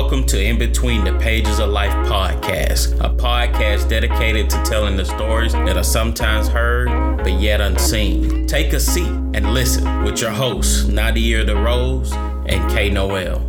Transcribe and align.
Welcome 0.00 0.26
to 0.26 0.40
In 0.40 0.58
Between 0.58 1.02
the 1.02 1.12
Pages 1.18 1.58
of 1.58 1.70
Life 1.70 1.92
podcast, 2.08 2.94
a 3.00 3.10
podcast 3.10 3.88
dedicated 3.88 4.48
to 4.48 4.62
telling 4.62 4.96
the 4.96 5.04
stories 5.04 5.52
that 5.54 5.76
are 5.76 5.82
sometimes 5.82 6.46
heard 6.46 7.16
but 7.16 7.32
yet 7.32 7.60
unseen. 7.60 8.46
Take 8.46 8.72
a 8.74 8.78
seat 8.78 9.08
and 9.08 9.52
listen 9.52 10.04
with 10.04 10.20
your 10.20 10.30
hosts, 10.30 10.86
Nadia 10.86 11.44
DeRose 11.44 12.12
and 12.48 12.70
K 12.70 12.90
Noel. 12.90 13.40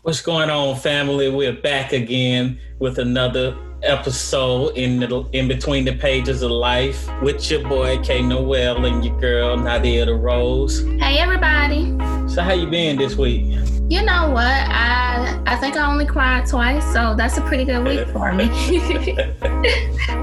What's 0.00 0.22
going 0.22 0.48
on, 0.48 0.76
family? 0.76 1.28
We're 1.28 1.52
back 1.52 1.92
again 1.92 2.58
with 2.78 2.98
another 2.98 3.54
episode 3.82 4.76
in 4.76 5.00
the 5.00 5.24
in 5.32 5.48
between 5.48 5.84
the 5.84 5.92
pages 5.92 6.42
of 6.42 6.50
life 6.50 7.08
with 7.20 7.50
your 7.50 7.66
boy 7.68 7.98
K 7.98 8.22
Noel 8.22 8.84
and 8.84 9.04
your 9.04 9.18
girl 9.20 9.56
Nadia 9.56 10.06
DeRose. 10.06 11.00
Hey 11.00 11.18
everybody. 11.18 11.86
So 12.28 12.42
how 12.42 12.52
you 12.52 12.66
been 12.66 12.96
this 12.96 13.16
week? 13.16 13.44
You 13.88 14.02
know 14.04 14.30
what? 14.30 14.44
I 14.46 15.42
I 15.46 15.56
think 15.56 15.76
I 15.76 15.90
only 15.90 16.06
cried 16.06 16.46
twice, 16.46 16.84
so 16.92 17.14
that's 17.16 17.36
a 17.38 17.42
pretty 17.42 17.64
good 17.64 17.84
week 17.84 18.08
for 18.08 18.32
me. 18.32 18.46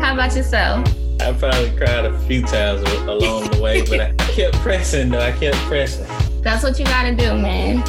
how 0.02 0.13
about 0.13 0.35
yourself? 0.35 0.88
I 1.21 1.34
probably 1.34 1.76
cried 1.77 2.05
a 2.05 2.18
few 2.21 2.41
times 2.41 2.82
along 3.02 3.52
the 3.52 3.60
way, 3.62 3.82
but 3.82 3.99
I 3.99 4.13
kept 4.34 4.55
pressing 4.57 5.10
though. 5.10 5.20
I 5.20 5.34
kept 5.34 5.57
pressing. 5.68 6.07
That's 6.41 6.63
what 6.63 6.80
you 6.80 6.85
gotta 6.85 7.13
do, 7.13 7.35
man. 7.38 7.84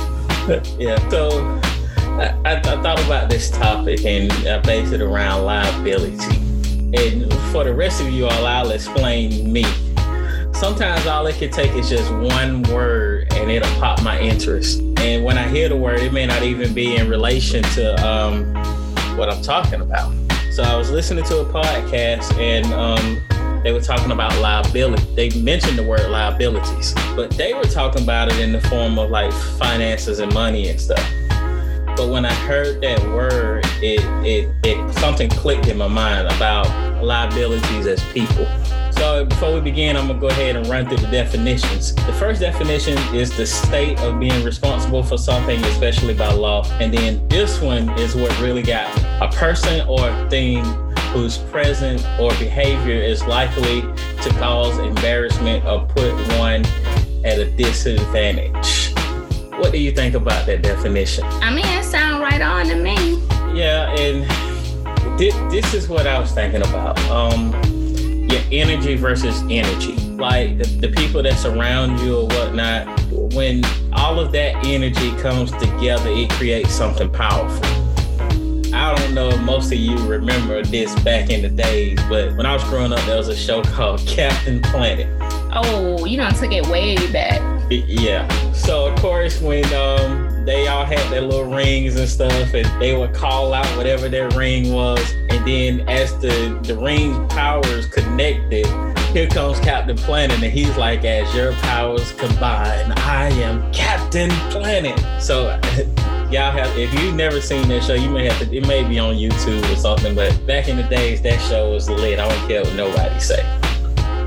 yeah. 0.79 1.09
So 1.10 1.60
I, 2.20 2.34
I, 2.45 2.60
thought 2.60 3.02
about 3.06 3.30
this 3.30 3.51
topic 3.51 4.05
and 4.05 4.30
I 4.47 4.59
based 4.59 4.92
it 4.92 5.01
around 5.01 5.47
liability. 5.47 6.23
And 6.93 7.33
for 7.51 7.65
the 7.65 7.73
rest 7.74 8.02
of 8.02 8.10
you 8.10 8.26
all, 8.26 8.46
I'll 8.46 8.73
explain 8.73 9.51
me. 9.51 9.65
Sometimes 10.52 11.07
all 11.07 11.26
it 11.29 11.37
can 11.37 11.51
take 11.51 11.73
is 11.73 11.88
just 11.88 12.13
one 12.13 12.63
word 12.65 13.32
and 13.32 13.51
it'll 13.51 13.74
pop 13.80 14.02
my 14.02 14.21
interest. 14.21 14.80
And 14.98 15.24
when 15.24 15.38
I 15.38 15.48
hear 15.48 15.71
the 15.71 15.79
word, 15.79 16.01
it 16.01 16.13
may 16.13 16.26
not 16.26 16.43
even 16.43 16.74
be 16.74 16.96
in 16.96 17.09
relation 17.09 17.63
to 17.63 18.07
um, 18.07 18.45
what 19.16 19.30
I'm 19.30 19.41
talking 19.41 19.80
about. 19.80 20.13
So 20.52 20.63
I 20.63 20.76
was 20.76 20.91
listening 20.91 21.24
to 21.24 21.38
a 21.38 21.45
podcast 21.46 22.37
and 22.38 22.66
um, 22.74 23.63
they 23.63 23.73
were 23.73 23.80
talking 23.80 24.13
about 24.13 24.38
liability. 24.41 25.02
They 25.15 25.30
mentioned 25.41 25.79
the 25.79 25.85
word 25.85 26.10
liabilities, 26.10 26.93
but 27.16 27.30
they 27.30 27.54
were 27.54 27.65
talking 27.65 28.02
about 28.02 28.30
it 28.30 28.38
in 28.41 28.52
the 28.52 28.60
form 28.60 28.98
of 28.98 29.09
like 29.09 29.32
finances 29.32 30.18
and 30.18 30.35
money 30.35 30.68
and 30.68 30.79
stuff. 30.79 31.10
But 31.96 32.09
when 32.09 32.24
I 32.24 32.33
heard 32.33 32.80
that 32.83 33.01
word, 33.09 33.65
it, 33.83 34.01
it, 34.24 34.55
it 34.65 34.95
something 34.95 35.29
clicked 35.30 35.66
in 35.66 35.77
my 35.77 35.88
mind 35.88 36.29
about 36.29 36.69
liabilities 37.02 37.87
as 37.87 38.02
people. 38.13 38.47
So 38.93 39.24
before 39.24 39.55
we 39.55 39.60
begin, 39.60 39.97
I'm 39.97 40.09
gonna 40.09 40.21
go 40.21 40.29
ahead 40.29 40.57
and 40.57 40.66
run 40.66 40.87
through 40.87 40.99
the 40.99 41.07
definitions. 41.07 41.95
The 41.95 42.13
first 42.13 42.41
definition 42.41 42.99
is 43.15 43.35
the 43.35 43.47
state 43.47 43.99
of 44.01 44.21
being 44.21 44.45
responsible 44.45 45.02
for 45.02 45.16
something, 45.16 45.63
especially 45.65 46.15
by 46.15 46.32
law. 46.32 46.65
And 46.80 46.93
then 46.93 47.27
this 47.29 47.60
one 47.60 47.88
is 47.99 48.15
what 48.15 48.38
really 48.41 48.63
got 48.63 48.95
me. 48.97 49.09
A 49.21 49.29
person 49.29 49.87
or 49.88 50.10
thing 50.29 50.65
whose 51.13 51.38
presence 51.38 52.04
or 52.21 52.30
behavior 52.32 52.95
is 52.95 53.25
likely 53.25 53.80
to 53.80 54.30
cause 54.38 54.79
embarrassment 54.79 55.65
or 55.65 55.87
put 55.87 56.13
one 56.38 56.65
at 57.25 57.38
a 57.38 57.51
disadvantage. 57.52 58.79
What 59.61 59.73
do 59.73 59.79
you 59.79 59.93
think 59.93 60.15
about 60.15 60.47
that 60.47 60.63
definition? 60.63 61.23
I 61.25 61.55
mean, 61.55 61.66
it 61.66 61.85
sounds 61.85 62.23
right 62.23 62.41
on 62.41 62.66
to 62.69 62.77
me. 62.77 62.97
Yeah, 63.55 63.95
and 63.95 65.19
th- 65.19 65.34
this 65.50 65.75
is 65.75 65.87
what 65.87 66.06
I 66.06 66.19
was 66.19 66.33
thinking 66.33 66.62
about. 66.62 66.99
Um, 67.11 67.53
your 68.31 68.41
energy 68.50 68.97
versus 68.97 69.43
energy. 69.50 69.97
Like 70.16 70.56
the, 70.56 70.65
the 70.65 70.88
people 70.88 71.22
that 71.25 71.37
surround 71.37 72.00
you 72.00 72.20
or 72.20 72.26
whatnot, 72.28 72.88
when 73.34 73.62
all 73.93 74.19
of 74.19 74.32
that 74.32 74.65
energy 74.65 75.15
comes 75.16 75.50
together, 75.53 76.09
it 76.09 76.31
creates 76.31 76.72
something 76.72 77.10
powerful. 77.10 77.66
I 78.75 78.94
don't 78.94 79.15
know 79.15 79.28
if 79.28 79.41
most 79.43 79.70
of 79.72 79.78
you 79.78 79.99
remember 80.09 80.65
this 80.65 80.99
back 81.00 81.28
in 81.28 81.43
the 81.43 81.50
days, 81.50 81.99
but 82.09 82.34
when 82.34 82.47
I 82.47 82.54
was 82.54 82.65
growing 82.65 82.94
up, 82.94 83.04
there 83.04 83.19
was 83.19 83.28
a 83.28 83.37
show 83.37 83.60
called 83.75 84.00
Captain 84.06 84.62
Planet. 84.62 85.06
Oh, 85.53 86.06
you 86.06 86.16
don't 86.16 86.34
took 86.34 86.50
it 86.50 86.66
way 86.69 86.97
back. 87.12 87.59
Yeah. 87.70 88.26
So 88.53 88.86
of 88.86 88.98
course, 89.00 89.41
when 89.41 89.64
um, 89.75 90.44
they 90.44 90.66
all 90.66 90.84
had 90.84 91.10
their 91.10 91.20
little 91.20 91.44
rings 91.44 91.97
and 91.97 92.08
stuff, 92.08 92.53
and 92.53 92.66
they 92.82 92.97
would 92.97 93.14
call 93.14 93.54
out 93.54 93.66
whatever 93.76 94.08
their 94.08 94.28
ring 94.31 94.72
was, 94.72 95.14
and 95.28 95.47
then 95.47 95.88
as 95.88 96.19
the 96.19 96.58
the 96.64 96.76
ring 96.76 97.28
powers 97.28 97.86
connected, 97.86 98.66
here 99.12 99.28
comes 99.28 99.60
Captain 99.60 99.97
Planet, 99.97 100.42
and 100.42 100.53
he's 100.53 100.76
like, 100.76 101.04
"As 101.04 101.32
your 101.34 101.53
powers 101.54 102.12
combine, 102.12 102.92
I 102.92 103.28
am 103.41 103.72
Captain 103.72 104.31
Planet." 104.50 104.98
So. 105.22 105.58
y'all 106.31 106.52
have 106.52 106.78
if 106.78 106.94
you've 106.94 107.16
never 107.16 107.41
seen 107.41 107.66
that 107.66 107.82
show, 107.82 107.94
you 107.94 108.08
may 108.08 108.25
have 108.25 108.38
to 108.38 108.56
it 108.56 108.64
may 108.64 108.87
be 108.88 109.00
on 109.00 109.16
YouTube 109.16 109.69
or 109.72 109.75
something, 109.75 110.14
but 110.14 110.47
back 110.47 110.69
in 110.69 110.76
the 110.76 110.84
days 110.84 111.20
that 111.22 111.41
show 111.41 111.72
was 111.72 111.91
lit. 111.91 112.20
I 112.20 112.28
don't 112.28 112.48
care 112.48 112.62
what 112.62 112.75
nobody 112.76 113.19
say. 113.19 113.59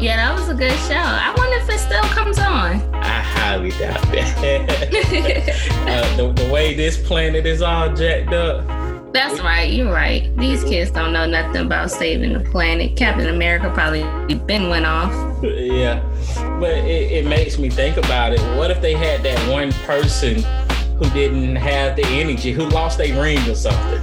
Yeah, 0.03 0.17
that 0.17 0.37
was 0.37 0.49
a 0.49 0.53
good 0.53 0.77
show. 0.79 0.95
I 0.95 1.33
wonder 1.37 1.55
if 1.55 1.69
it 1.69 1.79
still 1.79 2.03
comes 2.11 2.37
on. 2.37 2.81
I 2.93 3.21
highly 3.21 3.69
doubt 3.69 4.01
that. 4.11 4.89
uh, 5.87 6.17
the, 6.17 6.33
the 6.33 6.51
way 6.51 6.73
this 6.73 6.97
planet 7.07 7.45
is 7.45 7.61
all 7.61 7.87
jacked 7.95 8.33
up. 8.33 9.13
That's 9.13 9.39
right. 9.39 9.71
You're 9.71 9.93
right. 9.93 10.35
These 10.35 10.65
kids 10.65 10.91
don't 10.91 11.13
know 11.13 11.25
nothing 11.25 11.65
about 11.65 11.89
saving 11.89 12.33
the 12.33 12.41
planet. 12.41 12.97
Captain 12.97 13.29
America 13.29 13.71
probably 13.73 14.03
been 14.39 14.67
went 14.67 14.85
off. 14.85 15.13
Yeah, 15.41 16.03
but 16.59 16.79
it, 16.79 17.09
it 17.13 17.25
makes 17.25 17.57
me 17.57 17.69
think 17.69 17.95
about 17.95 18.33
it. 18.33 18.41
What 18.57 18.71
if 18.71 18.81
they 18.81 18.95
had 18.95 19.23
that 19.23 19.49
one 19.49 19.71
person 19.85 20.43
who 20.97 21.09
didn't 21.11 21.55
have 21.55 21.95
the 21.95 22.05
energy, 22.07 22.51
who 22.51 22.65
lost 22.65 22.99
a 22.99 23.17
ring 23.21 23.39
or 23.49 23.55
something? 23.55 24.01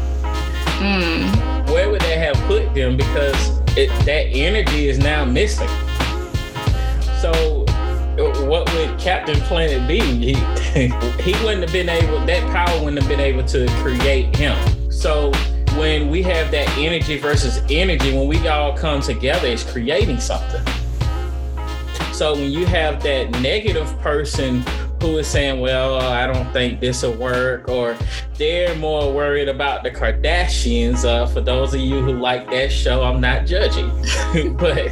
Mm. 0.81 1.69
Where 1.71 1.91
would 1.91 2.01
they 2.01 2.17
have 2.17 2.37
put 2.47 2.73
them? 2.73 2.97
Because 2.97 3.59
it, 3.77 3.91
that 4.07 4.29
energy 4.33 4.89
is 4.89 4.99
now 4.99 5.27
missing. 5.27 5.69
So 7.21 7.67
what 8.49 8.73
would 8.73 8.99
Captain 8.99 9.39
Planet 9.43 9.87
be? 9.87 10.01
He, 10.01 10.35
he 11.23 11.45
wouldn't 11.45 11.63
have 11.63 11.73
been 11.73 11.91
able, 11.91 12.25
that 12.25 12.43
power 12.51 12.83
wouldn't 12.83 12.99
have 13.03 13.09
been 13.11 13.21
able 13.21 13.45
to 13.45 13.67
create 13.83 14.35
him. 14.35 14.57
So 14.91 15.31
when 15.77 16.09
we 16.09 16.23
have 16.23 16.51
that 16.51 16.67
energy 16.79 17.19
versus 17.19 17.63
energy, 17.69 18.17
when 18.17 18.27
we 18.27 18.49
all 18.49 18.75
come 18.75 19.03
together, 19.03 19.49
it's 19.49 19.71
creating 19.71 20.19
something. 20.19 20.63
So 22.15 22.33
when 22.35 22.51
you 22.51 22.65
have 22.65 23.03
that 23.03 23.31
negative 23.43 23.87
person 24.01 24.65
who 25.01 25.19
is 25.19 25.27
saying, 25.27 25.61
well, 25.61 26.01
I 26.01 26.27
don't 26.27 26.51
think 26.53 26.81
this 26.81 27.03
will 27.03 27.15
work, 27.15 27.69
or 27.69 27.97
they're 28.37 28.75
more 28.77 29.13
worried 29.13 29.49
about 29.49 29.83
the 29.83 29.91
Kardashians. 29.91 31.05
Uh, 31.05 31.27
for 31.27 31.41
those 31.41 31.75
of 31.75 31.81
you 31.81 32.01
who 32.01 32.13
like 32.13 32.51
that 32.51 32.71
show, 32.71 33.03
I'm 33.03 33.21
not 33.21 33.47
judging, 33.47 33.89
but 34.57 34.91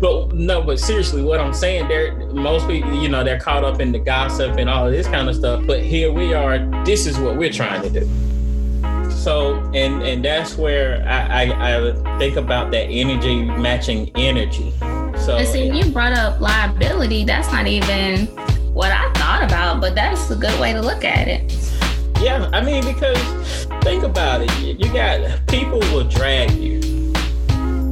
but 0.00 0.34
no, 0.34 0.62
but 0.62 0.78
seriously, 0.78 1.22
what 1.22 1.40
I'm 1.40 1.54
saying, 1.54 1.88
they're 1.88 2.14
most 2.32 2.68
people, 2.68 2.92
you 3.02 3.08
know, 3.08 3.24
they're 3.24 3.40
caught 3.40 3.64
up 3.64 3.80
in 3.80 3.92
the 3.92 3.98
gossip 3.98 4.58
and 4.58 4.68
all 4.68 4.90
this 4.90 5.06
kind 5.08 5.28
of 5.28 5.34
stuff. 5.34 5.66
But 5.66 5.82
here 5.82 6.12
we 6.12 6.34
are. 6.34 6.58
This 6.84 7.06
is 7.06 7.18
what 7.18 7.36
we're 7.36 7.52
trying 7.52 7.82
to 7.82 7.90
do. 7.90 8.08
So, 9.10 9.56
and 9.74 10.02
and 10.02 10.24
that's 10.24 10.56
where 10.56 11.02
I, 11.08 11.46
I, 11.50 11.88
I 11.88 12.18
think 12.18 12.36
about 12.36 12.70
that 12.72 12.84
energy 12.84 13.42
matching 13.42 14.10
energy. 14.14 14.72
So, 15.18 15.36
and 15.36 15.48
see, 15.48 15.70
you 15.70 15.90
brought 15.90 16.12
up 16.12 16.40
liability. 16.40 17.24
That's 17.24 17.50
not 17.50 17.66
even 17.66 18.28
what 18.76 18.92
I 18.92 19.10
thought 19.14 19.42
about, 19.42 19.80
but 19.80 19.94
that's 19.94 20.30
a 20.30 20.36
good 20.36 20.60
way 20.60 20.74
to 20.74 20.82
look 20.82 21.02
at 21.02 21.28
it. 21.28 21.50
Yeah, 22.20 22.50
I 22.52 22.62
mean, 22.62 22.84
because 22.84 23.18
think 23.82 24.02
about 24.02 24.42
it. 24.42 24.52
You 24.60 24.92
got 24.92 25.46
people 25.46 25.78
will 25.78 26.04
drag 26.04 26.50
you. 26.50 27.14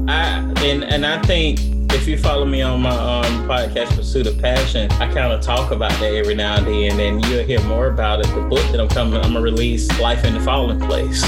I 0.07 0.45
and 0.59 0.85
and 0.85 1.07
I 1.07 1.23
think 1.23 1.59
if 1.95 2.07
you 2.07 2.19
follow 2.19 2.45
me 2.45 2.61
on 2.61 2.83
my 2.83 2.91
um, 2.91 3.49
podcast 3.49 3.97
Pursuit 3.97 4.27
of 4.27 4.39
Passion, 4.39 4.93
I 4.93 5.07
kind 5.07 5.33
of 5.33 5.41
talk 5.41 5.71
about 5.71 5.93
that 5.93 6.13
every 6.13 6.35
now 6.35 6.57
and 6.59 6.67
then, 6.67 7.01
and 7.01 7.25
you'll 7.27 7.45
hear 7.45 7.63
more 7.63 7.87
about 7.87 8.21
it. 8.21 8.27
The 8.35 8.43
book 8.43 8.71
that 8.71 8.79
I'm 8.79 8.89
coming, 8.89 9.15
I'm 9.15 9.33
gonna 9.33 9.41
release, 9.41 9.89
Life 9.99 10.23
in 10.27 10.35
the 10.35 10.41
Fallen 10.41 10.79
Place. 10.81 11.23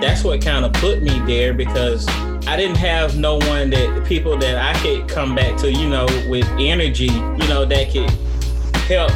That's 0.00 0.22
what 0.22 0.40
kind 0.44 0.64
of 0.64 0.72
put 0.74 1.02
me 1.02 1.18
there 1.26 1.52
because 1.52 2.06
I 2.46 2.56
didn't 2.56 2.76
have 2.76 3.18
no 3.18 3.38
one 3.38 3.70
that 3.70 4.04
people 4.06 4.36
that 4.38 4.56
I 4.56 4.78
could 4.80 5.08
come 5.08 5.34
back 5.34 5.56
to, 5.58 5.72
you 5.72 5.88
know, 5.88 6.06
with 6.28 6.46
energy, 6.60 7.06
you 7.06 7.48
know, 7.48 7.64
that 7.64 7.90
could 7.92 8.12
help 8.82 9.12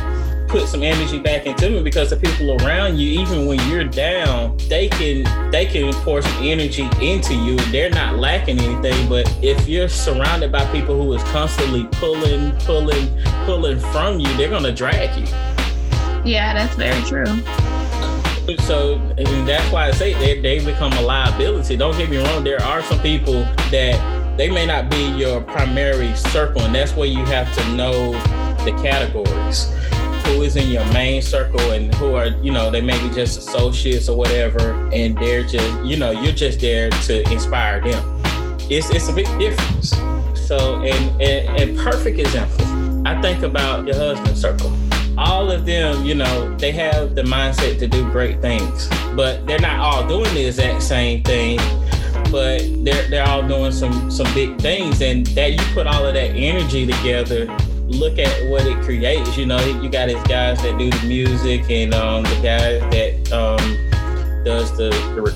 put 0.49 0.69
some 0.69 0.83
energy 0.83 1.19
back 1.19 1.47
into 1.47 1.69
me 1.69 1.83
because 1.83 2.11
the 2.11 2.17
people 2.17 2.63
around 2.63 2.99
you, 2.99 3.21
even 3.21 3.47
when 3.47 3.59
you're 3.69 3.85
down, 3.85 4.57
they 4.69 4.89
can 4.89 5.51
they 5.51 5.67
can 5.67 5.93
pour 6.03 6.23
some 6.23 6.43
energy 6.43 6.89
into 7.01 7.35
you. 7.35 7.57
They're 7.71 7.91
not 7.91 8.17
lacking 8.17 8.61
anything, 8.61 9.09
but 9.09 9.27
if 9.43 9.69
you're 9.69 9.89
surrounded 9.89 10.53
by 10.53 10.65
people 10.73 11.01
who 11.03 11.13
is 11.13 11.23
constantly 11.25 11.85
pulling, 11.93 12.53
pulling, 12.61 13.09
pulling 13.45 13.79
from 13.79 14.21
you, 14.21 14.35
they're 14.37 14.51
gonna 14.51 14.73
drag 14.73 15.19
you. 15.19 15.27
Yeah, 16.25 16.55
that's 16.55 16.75
very 16.75 17.03
true. 17.03 17.27
So 18.59 18.95
and 19.19 19.49
that's 19.49 19.71
why 19.73 19.89
I 19.89 19.91
say 19.91 20.15
they, 20.15 20.41
they 20.41 20.65
become 20.65 20.93
a 20.93 21.03
liability. 21.03 21.77
Don't 21.77 21.97
get 21.99 22.09
me 22.09 22.19
wrong, 22.19 22.45
there 22.45 22.63
are 22.63 22.83
some 22.83 23.01
people 23.01 23.43
that 23.71 24.37
they 24.37 24.51
may 24.51 24.67
not 24.67 24.91
be 24.91 25.09
your 25.17 25.41
primary 25.41 26.15
circle, 26.15 26.61
and 26.61 26.75
that's 26.75 26.95
where 26.95 27.09
you 27.09 27.25
have 27.25 27.53
to 27.57 27.75
know 27.75 28.13
the 28.67 28.73
categories. 28.83 29.73
Who 30.27 30.43
is 30.43 30.57
in 30.57 30.69
your 30.69 30.85
main 30.93 31.23
circle 31.23 31.71
and 31.71 31.95
who 31.95 32.15
are, 32.17 32.27
you 32.27 32.53
know, 32.53 32.69
they 32.71 32.81
may 32.81 33.01
be 33.01 33.15
just 33.15 33.39
associates 33.39 34.09
or 34.09 34.17
whatever, 34.19 34.73
and 34.93 35.17
they're 35.17 35.45
just, 35.45 35.85
you 35.85 35.97
know, 35.97 36.11
you're 36.11 36.33
just 36.33 36.61
there 36.61 36.91
to 36.91 37.33
inspire 37.33 37.81
them. 37.81 38.21
It's 38.69 38.91
it's 38.91 39.09
a 39.09 39.13
big 39.13 39.27
difference. 39.39 39.91
So, 40.47 40.83
and, 40.83 41.23
and, 41.23 41.61
and 41.61 41.79
perfect 41.79 42.19
example, 42.19 43.07
I 43.07 43.21
think 43.23 43.43
about 43.43 43.87
your 43.87 43.97
husband's 43.97 44.41
circle 44.41 44.77
all 45.19 45.51
of 45.51 45.65
them, 45.65 46.05
you 46.05 46.15
know, 46.15 46.55
they 46.57 46.73
have 46.73 47.15
the 47.15 47.23
mindset 47.23 47.79
to 47.79 47.89
do 47.89 48.11
great 48.11 48.41
things, 48.43 48.89
but 49.15 49.47
they're 49.47 49.59
not 49.59 49.79
all 49.81 50.07
doing 50.07 50.33
the 50.35 50.45
exact 50.47 50.83
same 50.83 51.23
thing. 51.23 51.59
But 52.31 52.63
they're 52.85 53.09
they're 53.09 53.27
all 53.27 53.47
doing 53.47 53.73
some 53.73 54.11
some 54.11 54.33
big 54.35 54.61
things, 54.61 55.01
and 55.01 55.25
that 55.29 55.53
you 55.53 55.75
put 55.75 55.87
all 55.87 56.05
of 56.05 56.15
that 56.15 56.35
energy 56.35 56.85
together. 56.85 57.47
Look 57.87 58.19
at 58.19 58.49
what 58.51 58.67
it 58.67 58.83
creates. 58.85 59.37
You 59.37 59.47
know, 59.47 59.65
you 59.65 59.89
got 59.89 60.09
these 60.09 60.23
guys 60.25 60.61
that 60.63 60.77
do 60.77 60.91
the 60.91 61.07
music, 61.07 61.71
and 61.71 61.95
um, 61.95 62.25
the 62.25 62.41
guys 62.43 62.81
that 62.91 63.33
um, 63.33 64.45
does 64.45 64.77
the 64.77 64.91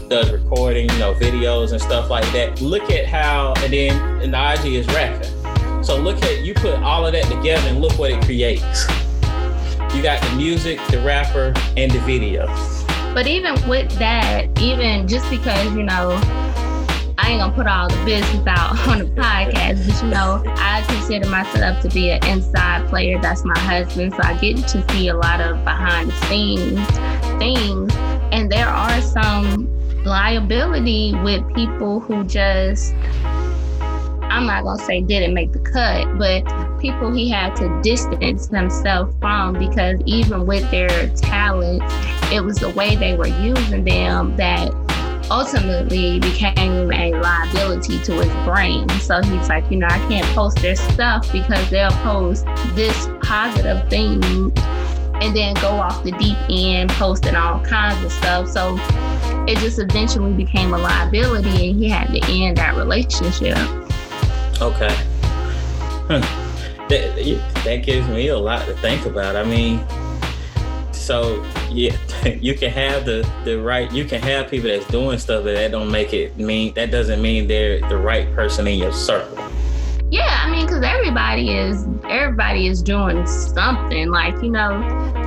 does 0.08 0.30
recording, 0.32 0.90
you 0.90 0.98
know, 0.98 1.14
videos 1.14 1.72
and 1.72 1.80
stuff 1.80 2.10
like 2.10 2.24
that. 2.32 2.60
Look 2.60 2.90
at 2.90 3.06
how, 3.06 3.54
and 3.58 3.72
then 3.72 4.22
and 4.22 4.34
Najee 4.34 4.74
is 4.74 4.86
rapping. 4.88 5.84
So 5.84 5.96
look 5.96 6.22
at 6.24 6.44
you 6.44 6.54
put 6.54 6.74
all 6.82 7.06
of 7.06 7.12
that 7.12 7.24
together, 7.24 7.66
and 7.68 7.80
look 7.80 7.98
what 7.98 8.10
it 8.10 8.22
creates. 8.24 8.88
You 9.94 10.02
got 10.02 10.22
the 10.22 10.34
music, 10.36 10.78
the 10.90 11.00
rapper, 11.00 11.52
and 11.76 11.90
the 11.90 12.00
video. 12.00 12.46
But 13.14 13.26
even 13.26 13.68
with 13.68 13.90
that, 13.98 14.46
even 14.60 15.08
just 15.08 15.28
because, 15.30 15.74
you 15.74 15.82
know, 15.82 16.10
I 17.30 17.34
ain't 17.34 17.42
gonna 17.42 17.54
put 17.54 17.68
all 17.68 17.88
the 17.88 18.04
business 18.04 18.44
out 18.48 18.76
on 18.88 18.98
the 18.98 19.04
podcast, 19.04 19.86
but 19.86 20.02
you 20.02 20.10
know, 20.10 20.42
I 20.44 20.82
consider 20.88 21.30
myself 21.30 21.80
to 21.82 21.88
be 21.90 22.10
an 22.10 22.26
inside 22.26 22.88
player. 22.88 23.20
That's 23.20 23.44
my 23.44 23.56
husband, 23.56 24.14
so 24.14 24.18
I 24.24 24.34
get 24.38 24.56
to 24.56 24.90
see 24.90 25.06
a 25.06 25.14
lot 25.14 25.40
of 25.40 25.62
behind 25.62 26.10
the 26.10 26.26
scenes 26.26 26.88
things. 27.38 27.94
And 28.32 28.50
there 28.50 28.66
are 28.66 29.00
some 29.00 29.68
liability 30.02 31.14
with 31.22 31.46
people 31.54 32.00
who 32.00 32.24
just 32.24 32.94
I'm 34.22 34.46
not 34.46 34.64
gonna 34.64 34.82
say 34.82 35.00
didn't 35.00 35.32
make 35.32 35.52
the 35.52 35.60
cut, 35.60 36.18
but 36.18 36.80
people 36.80 37.12
he 37.12 37.30
had 37.30 37.54
to 37.56 37.80
distance 37.80 38.48
himself 38.48 39.14
from 39.20 39.56
because 39.56 40.00
even 40.04 40.48
with 40.48 40.68
their 40.72 41.08
talents, 41.10 41.94
it 42.32 42.42
was 42.42 42.56
the 42.56 42.70
way 42.70 42.96
they 42.96 43.14
were 43.14 43.28
using 43.28 43.84
them 43.84 44.34
that 44.34 44.89
ultimately 45.30 46.18
became 46.18 46.90
a 46.92 47.12
liability 47.12 48.00
to 48.00 48.14
his 48.14 48.32
brain. 48.44 48.88
So 49.00 49.22
he's 49.22 49.48
like, 49.48 49.70
you 49.70 49.78
know, 49.78 49.86
I 49.88 49.98
can't 50.08 50.26
post 50.34 50.58
their 50.58 50.76
stuff 50.76 51.30
because 51.32 51.70
they'll 51.70 51.90
post 52.02 52.44
this 52.74 53.08
positive 53.22 53.88
thing 53.88 54.22
and 55.22 55.36
then 55.36 55.54
go 55.56 55.68
off 55.68 56.02
the 56.02 56.12
deep 56.12 56.36
end 56.48 56.90
posting 56.90 57.36
all 57.36 57.60
kinds 57.60 58.02
of 58.04 58.10
stuff. 58.12 58.48
So 58.48 58.76
it 59.46 59.58
just 59.58 59.78
eventually 59.78 60.32
became 60.32 60.74
a 60.74 60.78
liability 60.78 61.70
and 61.70 61.78
he 61.78 61.88
had 61.88 62.08
to 62.08 62.20
end 62.30 62.56
that 62.56 62.76
relationship. 62.76 63.58
Okay. 64.60 64.96
That, 66.08 67.62
that 67.64 67.76
gives 67.84 68.08
me 68.08 68.28
a 68.28 68.36
lot 68.36 68.66
to 68.66 68.74
think 68.78 69.06
about. 69.06 69.36
I 69.36 69.44
mean, 69.44 69.78
so 71.10 71.44
yeah, 71.72 71.96
you 72.40 72.54
can 72.54 72.70
have 72.70 73.04
the 73.04 73.28
the 73.44 73.60
right. 73.60 73.90
You 73.90 74.04
can 74.04 74.22
have 74.22 74.48
people 74.48 74.70
that's 74.70 74.86
doing 74.86 75.18
stuff, 75.18 75.42
but 75.42 75.56
that 75.56 75.72
don't 75.72 75.90
make 75.90 76.14
it 76.14 76.38
mean. 76.38 76.72
That 76.74 76.92
doesn't 76.92 77.20
mean 77.20 77.48
they're 77.48 77.80
the 77.88 77.96
right 77.96 78.32
person 78.32 78.68
in 78.68 78.78
your 78.78 78.92
circle. 78.92 79.36
Yeah, 80.12 80.40
I 80.44 80.48
mean, 80.48 80.66
because 80.66 80.84
everybody 80.84 81.50
is 81.50 81.84
everybody 82.08 82.68
is 82.68 82.80
doing 82.80 83.26
something. 83.26 84.08
Like 84.08 84.40
you 84.40 84.50
know, 84.50 84.70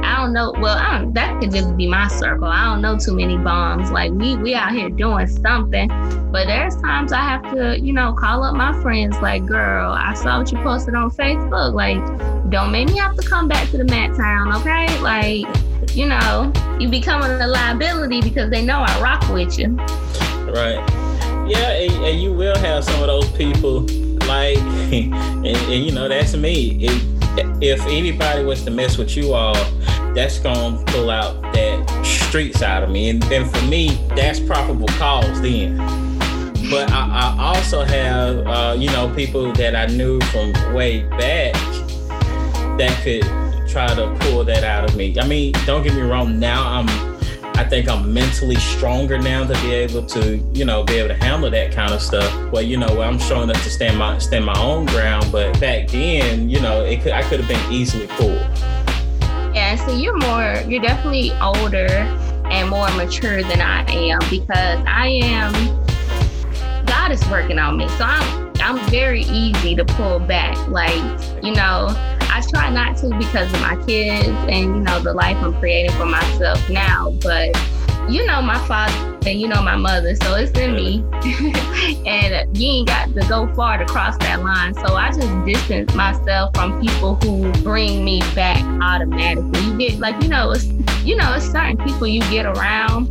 I 0.03 0.15
don't 0.15 0.31
know. 0.31 0.53
Well, 0.57 0.77
I 0.77 1.00
don't, 1.00 1.13
that 1.15 1.41
could 1.41 1.51
just 1.51 1.75
be 1.75 1.85
my 1.88 2.07
circle. 2.07 2.47
I 2.47 2.63
don't 2.63 2.81
know 2.81 2.97
too 2.97 3.13
many 3.13 3.35
bombs. 3.35 3.91
Like 3.91 4.13
we 4.13 4.38
we 4.38 4.56
out 4.56 4.71
here 4.71 4.89
doing 4.89 5.27
something. 5.27 5.89
But 6.31 6.47
there's 6.47 6.77
times 6.77 7.12
I 7.12 7.19
have 7.19 7.53
to, 7.53 7.77
you 7.80 7.91
know, 7.91 8.13
call 8.13 8.44
up 8.44 8.56
my 8.56 8.74
friends. 8.81 9.15
Like, 9.21 9.45
girl, 9.45 9.91
I 9.91 10.13
saw 10.15 10.39
what 10.39 10.51
you 10.51 10.57
posted 10.59 10.95
on 10.95 11.12
Facebook. 11.12 11.74
Like, 11.74 12.01
don't 12.50 12.71
make 12.71 12.88
me 12.88 12.97
have 12.97 13.15
to 13.18 13.27
come 13.27 13.47
back 13.47 13.69
to 13.69 13.77
the 13.77 13.83
Mat 13.83 14.15
Town, 14.18 14.51
okay? 14.56 14.88
Like, 15.01 15.45
you 15.95 16.07
know, 16.07 16.51
you 16.80 16.90
becoming 16.90 17.30
a 17.30 17.48
liability 17.48 18.22
because 18.22 18.50
they 18.50 18.63
know 18.66 18.80
I 18.80 19.01
rock 19.01 19.28
with 19.30 19.57
you. 19.60 19.69
Right. 20.51 20.84
Yeah, 21.48 21.72
and, 21.72 22.06
and 22.06 22.22
you 22.22 22.34
will 22.34 22.57
have 22.57 22.84
some 22.84 23.01
of 23.01 23.07
those 23.07 23.30
people 23.31 23.81
like, 24.28 24.57
and, 24.57 25.45
and 25.45 25.86
you 25.86 25.92
know, 25.92 26.07
that's 26.07 26.36
me. 26.36 26.88
If 27.62 27.81
anybody 27.86 28.44
was 28.44 28.63
to 28.63 28.72
mess 28.72 28.98
with 28.98 29.16
you 29.18 29.34
all, 29.34 29.56
that's 30.13 30.40
gonna 30.40 30.84
pull 30.86 31.10
out 31.10 31.42
that 31.54 32.06
street 32.06 32.56
side 32.56 32.84
of 32.84 32.90
me. 32.90 33.10
And 33.10 33.22
then 33.24 33.50
for 33.50 33.62
me, 33.66 33.90
that's 34.16 34.40
probable 34.40 34.88
cause 35.00 35.42
then. 35.42 35.78
But 36.69 36.92
I, 36.92 37.36
I 37.38 37.56
also 37.56 37.84
have, 37.84 38.48
uh, 38.48 38.75
you 38.78 38.90
know, 38.92 39.13
people 39.13 39.51
that 39.54 39.75
I 39.75 39.88
knew 39.88 40.19
from 40.22 40.54
way 40.74 41.01
back 41.04 41.54
that 42.78 43.00
could 43.04 43.43
try 43.74 43.88
to 43.96 44.16
pull 44.20 44.44
that 44.44 44.64
out 44.64 44.88
of 44.88 44.96
me. 44.96 45.20
I 45.20 45.28
mean, 45.28 45.52
don't 45.66 45.81
get 45.81 45.96
me 45.96 46.02
wrong. 46.02 46.38
Now 46.38 46.64
I'm, 46.68 46.88
I 47.58 47.64
think 47.64 47.90
I'm 47.90 48.14
mentally 48.14 48.56
stronger 48.56 49.18
now 49.18 49.48
to 49.48 49.54
be 49.62 49.74
able 49.74 50.06
to, 50.06 50.38
you 50.54 50.64
know, 50.64 50.84
be 50.84 50.94
able 50.98 51.08
to 51.08 51.16
handle 51.16 51.50
that 51.50 51.72
kind 51.74 51.92
of 51.92 52.00
stuff. 52.00 52.31
Well, 52.52 52.62
you 52.62 52.78
know, 52.78 53.02
I'm 53.02 53.20
strong 53.20 53.50
enough 53.50 53.64
to 53.64 53.72
stand 53.72 53.98
my 53.98 54.20
stand 54.20 54.46
my 54.46 54.58
own 54.60 54.86
ground. 54.86 55.31
But 55.31 55.60
back 55.60 55.88
then, 55.88 56.52
you 56.52 56.62
know, 56.62 56.86
it 56.86 57.02
could 57.02 57.14
I 57.14 57.24
could 57.24 57.40
have 57.40 57.50
been 57.50 57.74
easily 57.74 58.06
pulled. 58.08 58.48
Yeah, 59.56 59.76
so 59.88 59.96
you're 59.96 60.18
more, 60.18 60.62
you're 60.68 60.81
definitely 60.81 61.31
older 61.42 61.88
and 62.46 62.69
more 62.69 62.90
mature 62.92 63.42
than 63.42 63.60
I 63.60 63.90
am 63.90 64.19
because 64.30 64.84
I 64.86 65.08
am. 65.24 65.52
God 66.86 67.12
is 67.12 67.28
working 67.28 67.58
on 67.58 67.78
me, 67.78 67.88
so 67.90 68.04
I'm 68.04 68.54
I'm 68.62 68.90
very 68.92 69.24
easy 69.24 69.76
to 69.76 69.84
pull 69.84 70.19
back. 70.19 70.56
Like 70.68 71.02
you 71.44 71.56
know, 71.56 71.88
I 72.33 72.41
try 72.41 72.71
not 72.71 72.97
to 72.97 73.15
because 73.19 73.53
of 73.53 73.62
my 73.62 73.75
kids 73.85 74.27
and 74.27 74.75
you 74.75 74.81
know 74.81 75.00
the 75.00 75.13
life 75.13 75.38
I'm 75.38 75.53
creating 75.59 75.95
for 75.97 76.07
myself 76.07 76.68
now. 76.68 77.12
But 77.21 77.56
you 78.09 78.25
know 78.25 78.41
my 78.41 78.57
father 78.68 79.19
and 79.27 79.39
you 79.39 79.47
know 79.47 79.62
my 79.62 79.75
mother, 79.75 80.15
so 80.15 80.33
it's 80.33 80.51
in 80.57 80.74
me. 80.74 81.06
and 82.07 82.57
you 82.57 82.71
ain't 82.71 82.88
got 82.88 83.13
to 83.13 83.23
go 83.30 83.54
far 83.54 83.78
to 83.78 83.85
cross 83.85 84.18
that 84.18 84.42
line. 84.42 84.73
So 84.73 84.95
I 84.95 85.11
just 85.11 85.45
distance 85.45 85.94
myself 85.94 86.56
from 86.56 86.81
people 86.81 87.18
who 87.18 87.52
bring 87.61 88.04
me 88.04 88.21
back 88.33 88.63
automatically. 88.81 89.61
You 89.61 89.78
get 89.78 89.99
like 89.99 90.19
you 90.23 90.30
know 90.30 90.49
it's 90.54 90.66
you 91.04 91.16
know 91.16 91.35
it's 91.35 91.45
certain 91.45 91.78
people 91.85 92.07
you 92.07 92.21
get 92.31 92.47
around, 92.47 93.09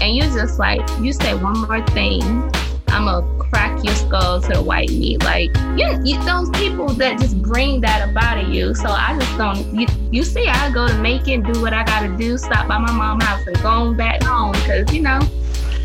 and 0.00 0.16
you're 0.16 0.26
just 0.34 0.58
like 0.58 0.80
you 1.00 1.12
say 1.12 1.34
one 1.36 1.60
more 1.60 1.86
thing, 1.90 2.50
I'm 2.88 3.06
a 3.06 3.35
crack 3.50 3.82
your 3.84 3.94
skull 3.94 4.40
to 4.40 4.48
the 4.48 4.62
white 4.62 4.90
meat. 4.90 5.22
Like 5.22 5.54
you, 5.76 6.00
you, 6.04 6.22
those 6.24 6.50
people 6.50 6.88
that 6.94 7.18
just 7.20 7.40
bring 7.42 7.80
that 7.82 8.08
about 8.08 8.38
of 8.38 8.48
you. 8.48 8.74
So 8.74 8.88
I 8.88 9.16
just 9.18 9.38
don't. 9.38 9.74
You, 9.74 9.86
you 10.10 10.22
see, 10.22 10.46
I 10.46 10.70
go 10.70 10.88
to 10.88 10.98
Macon, 10.98 11.42
do 11.42 11.60
what 11.60 11.72
I 11.72 11.84
gotta 11.84 12.08
do, 12.16 12.38
stop 12.38 12.68
by 12.68 12.78
my 12.78 12.92
mom's 12.92 13.24
house, 13.24 13.46
and 13.46 13.60
go 13.62 13.94
back 13.94 14.22
home 14.22 14.52
because 14.52 14.92
you 14.92 15.02
know. 15.02 15.20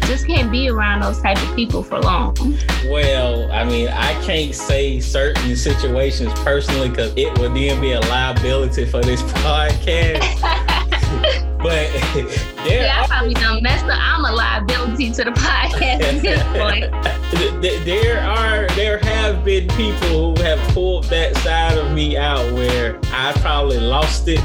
Just 0.06 0.28
can't 0.28 0.52
be 0.52 0.68
around 0.68 1.02
those 1.02 1.22
type 1.22 1.42
of 1.42 1.56
people 1.56 1.84
for 1.84 2.00
long. 2.00 2.36
Well, 2.86 3.50
I 3.52 3.64
mean, 3.64 3.88
I 3.88 4.14
can't 4.26 4.54
say 4.54 5.00
certain 5.00 5.56
situations 5.56 6.34
personally 6.40 6.90
because 6.90 7.14
it 7.16 7.38
would 7.38 7.54
then 7.54 7.80
be 7.80 7.94
a 7.94 8.00
liability 8.02 8.86
for 8.86 9.02
this 9.02 9.22
podcast. 9.32 10.28
But 11.62 11.92
there 12.64 12.84
yeah, 12.84 13.02
I 13.04 13.08
probably 13.08 13.34
done 13.34 13.62
messed 13.64 13.86
up. 13.86 14.00
I'm 14.00 14.26
a 14.26 14.32
liability 14.32 15.12
to 15.12 15.24
the 15.24 15.32
podcast 15.36 16.02
at 16.02 16.22
this 16.22 16.44
point. 16.58 17.86
there 17.86 18.20
are 18.22 18.68
there 18.76 18.98
have 19.00 19.44
been 19.44 19.68
people 19.70 20.36
who 20.36 20.42
have 20.44 20.60
pulled 20.74 21.06
that 21.06 21.36
side 21.38 21.78
of 21.78 21.92
me 21.92 22.18
out 22.18 22.52
where 22.54 23.00
I 23.06 23.34
probably 23.38 23.80
lost 23.80 24.28
it. 24.28 24.40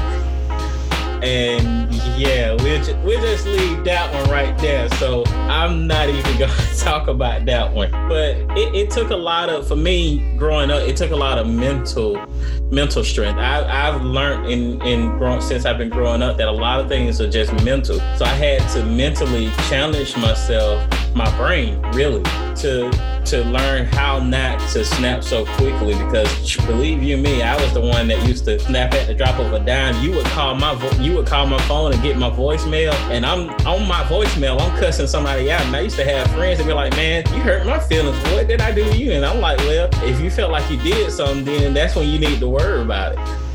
And 1.23 1.86
yeah, 2.17 2.53
we'll 2.53 2.83
just, 2.83 2.97
we'll 2.99 3.21
just 3.21 3.45
leave 3.45 3.83
that 3.83 4.13
one 4.13 4.29
right 4.29 4.57
there. 4.57 4.89
So 4.95 5.23
I'm 5.25 5.87
not 5.87 6.09
even 6.09 6.37
gonna 6.39 6.75
talk 6.77 7.07
about 7.07 7.45
that 7.45 7.71
one. 7.71 7.91
But 7.91 8.37
it, 8.57 8.75
it 8.75 8.91
took 8.91 9.11
a 9.11 9.15
lot 9.15 9.49
of 9.49 9.67
for 9.67 9.75
me 9.75 10.35
growing 10.37 10.71
up. 10.71 10.81
It 10.81 10.97
took 10.97 11.11
a 11.11 11.15
lot 11.15 11.37
of 11.37 11.47
mental 11.47 12.25
mental 12.71 13.03
strength. 13.03 13.37
I, 13.37 13.63
I've 13.63 14.01
learned 14.01 14.51
in 14.51 14.81
in 14.81 15.17
growing 15.17 15.41
since 15.41 15.65
I've 15.65 15.77
been 15.77 15.89
growing 15.89 16.21
up 16.21 16.37
that 16.37 16.47
a 16.47 16.51
lot 16.51 16.79
of 16.79 16.87
things 16.87 17.21
are 17.21 17.29
just 17.29 17.53
mental. 17.63 17.99
So 18.17 18.25
I 18.25 18.29
had 18.29 18.67
to 18.71 18.83
mentally 18.85 19.49
challenge 19.69 20.15
myself, 20.17 20.81
my 21.17 21.35
brain, 21.35 21.81
really, 21.93 22.23
to 22.57 22.91
to 23.25 23.43
learn 23.43 23.85
how 23.85 24.19
not 24.19 24.57
to 24.69 24.85
snap 24.85 25.21
so 25.21 25.45
quickly 25.57 25.93
because 26.05 26.55
believe 26.65 27.03
you 27.03 27.17
me, 27.17 27.41
I 27.41 27.61
was 27.61 27.73
the 27.73 27.81
one 27.81 28.07
that 28.07 28.25
used 28.25 28.45
to 28.45 28.57
snap 28.57 28.93
at 28.93 29.07
the 29.07 29.13
drop 29.13 29.37
of 29.39 29.51
a 29.51 29.59
dime. 29.59 30.01
You 30.01 30.11
would 30.13 30.25
call 30.27 30.55
my 30.55 30.73
vo- 30.75 31.01
you 31.01 31.15
would 31.15 31.27
call 31.27 31.45
my 31.45 31.61
phone 31.63 31.91
and 31.91 32.01
get 32.01 32.17
my 32.17 32.29
voicemail, 32.29 32.93
and 33.11 33.25
I'm 33.25 33.49
on 33.67 33.87
my 33.87 34.03
voicemail. 34.03 34.61
I'm 34.61 34.79
cussing 34.79 35.07
somebody 35.07 35.51
out, 35.51 35.61
and 35.65 35.75
I 35.75 35.81
used 35.81 35.97
to 35.97 36.05
have 36.05 36.29
friends 36.31 36.59
that 36.59 36.67
be 36.67 36.73
like, 36.73 36.95
"Man, 36.95 37.23
you 37.33 37.41
hurt 37.41 37.65
my 37.65 37.79
feelings. 37.79 38.17
What 38.31 38.47
did 38.47 38.61
I 38.61 38.71
do 38.71 38.83
to 38.83 38.97
you?" 38.97 39.11
And 39.11 39.25
I'm 39.25 39.41
like, 39.41 39.57
"Well, 39.59 39.89
if 40.03 40.21
you 40.21 40.29
felt 40.29 40.51
like 40.51 40.69
you 40.71 40.77
did 40.77 41.11
something, 41.11 41.45
then 41.45 41.73
that's 41.73 41.95
when 41.95 42.07
you 42.07 42.19
need 42.19 42.39
to 42.39 42.47
worry 42.47 42.81
about 42.81 43.13
it." 43.13 43.46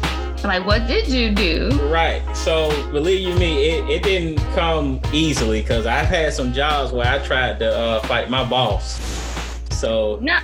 Like, 0.44 0.66
what 0.66 0.88
did 0.88 1.08
you 1.08 1.30
do? 1.30 1.70
Right. 1.88 2.22
So, 2.36 2.68
believe 2.90 3.20
you 3.26 3.34
me, 3.34 3.70
it, 3.70 3.88
it 3.88 4.02
didn't 4.02 4.38
come 4.54 5.00
easily 5.12 5.62
because 5.62 5.86
I've 5.86 6.06
had 6.06 6.32
some 6.32 6.52
jobs 6.52 6.92
where 6.92 7.06
I 7.06 7.24
tried 7.24 7.60
to 7.60 7.76
uh, 7.76 8.00
fight 8.06 8.28
my 8.28 8.42
boss. 8.48 9.00
So, 9.70 10.18
no, 10.20 10.38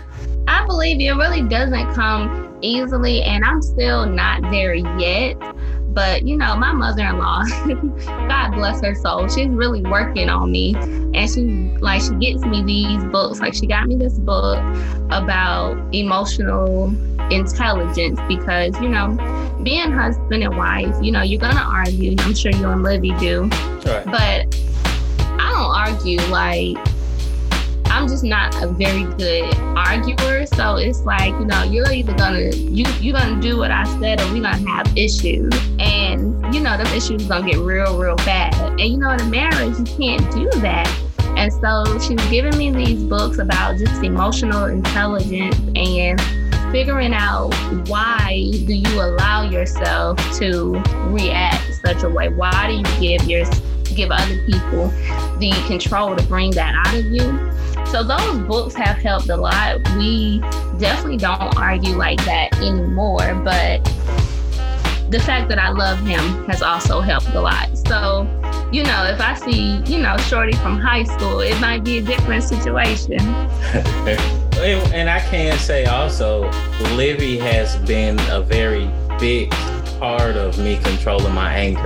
I 0.46 0.64
believe 0.66 1.00
it 1.00 1.12
really 1.12 1.42
doesn't 1.42 1.94
come 1.94 2.58
easily, 2.62 3.22
and 3.22 3.44
I'm 3.44 3.60
still 3.60 4.06
not 4.06 4.42
there 4.50 4.74
yet. 4.74 5.36
But 5.88 6.26
you 6.26 6.36
know, 6.36 6.54
my 6.56 6.72
mother-in-law, 6.72 7.44
God 8.28 8.50
bless 8.52 8.82
her 8.82 8.94
soul, 8.94 9.28
she's 9.28 9.48
really 9.48 9.82
working 9.82 10.28
on 10.28 10.52
me, 10.52 10.74
and 10.74 11.28
she 11.30 11.42
like 11.80 12.02
she 12.02 12.14
gets 12.14 12.44
me 12.44 12.62
these 12.62 13.04
books. 13.04 13.40
Like 13.40 13.54
she 13.54 13.66
got 13.66 13.86
me 13.86 13.96
this 13.96 14.18
book 14.18 14.58
about 15.10 15.76
emotional 15.94 16.92
intelligence 17.30 18.18
because 18.26 18.78
you 18.80 18.88
know 18.88 19.08
being 19.62 19.92
husband 19.92 20.42
and 20.42 20.56
wife 20.56 20.94
you 21.02 21.12
know 21.12 21.20
you're 21.20 21.40
gonna 21.40 21.60
argue 21.60 22.14
i'm 22.20 22.34
sure 22.34 22.50
you 22.52 22.66
and 22.68 22.82
livy 22.82 23.10
do 23.18 23.42
right. 23.84 24.04
but 24.06 24.46
i 25.38 25.52
don't 25.52 25.76
argue 25.76 26.18
like 26.30 26.76
i'm 27.98 28.06
just 28.06 28.24
not 28.24 28.54
a 28.62 28.68
very 28.68 29.04
good 29.16 29.54
arguer 29.76 30.46
so 30.46 30.76
it's 30.76 31.00
like 31.00 31.30
you 31.40 31.44
know 31.44 31.62
you're 31.64 31.90
either 31.90 32.14
gonna 32.14 32.50
you 32.54 32.84
you're 33.00 33.18
gonna 33.18 33.40
do 33.40 33.58
what 33.58 33.70
i 33.70 33.84
said 33.98 34.20
or 34.20 34.32
we're 34.32 34.42
gonna 34.42 34.70
have 34.70 34.88
issues. 34.96 35.52
And 35.78 36.54
you 36.54 36.60
know 36.60 36.76
those 36.76 36.92
issues 36.92 37.26
gonna 37.26 37.48
get 37.48 37.58
real 37.58 37.98
real 37.98 38.16
bad. 38.16 38.54
And 38.54 38.80
you 38.80 38.96
know 38.98 39.10
in 39.10 39.20
a 39.20 39.26
marriage 39.26 39.78
you 39.78 39.84
can't 39.84 40.30
do 40.32 40.50
that. 40.60 40.88
And 41.36 41.52
so 41.52 41.98
she's 42.00 42.24
giving 42.30 42.56
me 42.58 42.70
these 42.72 43.02
books 43.04 43.38
about 43.38 43.78
just 43.78 44.02
emotional 44.02 44.64
intelligence 44.64 45.56
and 45.76 46.20
figuring 46.72 47.14
out 47.14 47.54
why 47.88 48.50
do 48.66 48.74
you 48.74 49.00
allow 49.00 49.42
yourself 49.42 50.18
to 50.38 50.72
react 51.06 51.74
such 51.84 52.02
a 52.02 52.08
way? 52.08 52.28
Why 52.28 52.66
do 52.66 52.74
you 52.74 53.00
give 53.00 53.28
your 53.28 53.44
give 53.98 54.10
other 54.12 54.38
people 54.46 54.88
the 55.38 55.52
control 55.66 56.14
to 56.14 56.22
bring 56.24 56.52
that 56.52 56.74
out 56.86 56.94
of 56.94 57.04
you? 57.06 57.50
So 57.86 58.04
those 58.04 58.38
books 58.46 58.74
have 58.74 58.96
helped 58.96 59.28
a 59.28 59.36
lot. 59.36 59.76
We 59.96 60.38
definitely 60.78 61.16
don't 61.16 61.56
argue 61.56 61.96
like 61.96 62.24
that 62.24 62.56
anymore, 62.58 63.34
but 63.44 63.84
the 65.10 65.18
fact 65.18 65.48
that 65.48 65.58
I 65.58 65.70
love 65.70 65.98
him 66.00 66.44
has 66.46 66.62
also 66.62 67.00
helped 67.00 67.28
a 67.30 67.40
lot. 67.40 67.76
So, 67.76 68.22
you 68.70 68.84
know, 68.84 69.04
if 69.04 69.20
I 69.20 69.34
see, 69.34 69.82
you 69.86 70.00
know, 70.00 70.16
Shorty 70.18 70.52
from 70.58 70.78
high 70.78 71.04
school, 71.04 71.40
it 71.40 71.58
might 71.60 71.82
be 71.82 71.98
a 71.98 72.02
different 72.02 72.44
situation. 72.44 73.18
and 73.18 75.08
I 75.10 75.20
can 75.20 75.58
say 75.58 75.86
also, 75.86 76.50
Livy 76.94 77.38
has 77.38 77.76
been 77.78 78.20
a 78.30 78.40
very 78.40 78.88
big 79.18 79.50
part 79.98 80.36
of 80.36 80.58
me 80.58 80.78
controlling 80.84 81.34
my 81.34 81.52
anger. 81.52 81.82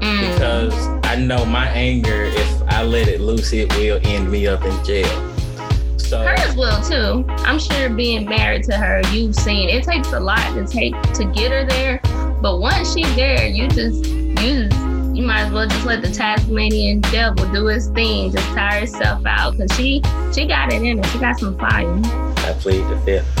Mm. 0.00 0.32
Because 0.32 0.99
I 1.10 1.16
know 1.16 1.44
my 1.44 1.66
anger, 1.70 2.22
if 2.22 2.62
I 2.68 2.84
let 2.84 3.08
it 3.08 3.20
loose, 3.20 3.52
it 3.52 3.68
will 3.74 3.98
end 4.04 4.30
me 4.30 4.46
up 4.46 4.62
in 4.64 4.84
jail. 4.84 5.08
So 5.96 6.22
hers 6.22 6.54
will 6.54 6.80
too. 6.82 7.24
I'm 7.28 7.58
sure 7.58 7.90
being 7.90 8.26
married 8.26 8.62
to 8.66 8.76
her, 8.76 9.02
you've 9.10 9.34
seen 9.34 9.68
it 9.68 9.82
takes 9.82 10.12
a 10.12 10.20
lot 10.20 10.54
to 10.54 10.64
take 10.64 10.94
to 11.14 11.24
get 11.24 11.50
her 11.50 11.66
there. 11.66 12.00
But 12.40 12.60
once 12.60 12.94
she's 12.94 13.12
there, 13.16 13.44
you 13.44 13.66
just 13.66 14.06
you 14.06 14.68
just 14.68 14.80
you 15.12 15.24
might 15.24 15.46
as 15.46 15.52
well 15.52 15.66
just 15.66 15.84
let 15.84 16.00
the 16.00 16.12
Tasmanian 16.12 17.00
devil 17.00 17.44
do 17.52 17.66
his 17.66 17.88
thing, 17.88 18.30
just 18.30 18.46
tire 18.54 18.78
herself 18.78 19.26
out, 19.26 19.56
cause 19.56 19.68
she 19.76 20.00
she 20.32 20.46
got 20.46 20.72
it 20.72 20.80
in 20.80 20.98
her. 20.98 21.04
She 21.10 21.18
got 21.18 21.40
some 21.40 21.58
fire. 21.58 21.92
I 21.92 22.54
plead 22.60 22.84
the 22.84 22.96
fifth. 23.04 23.39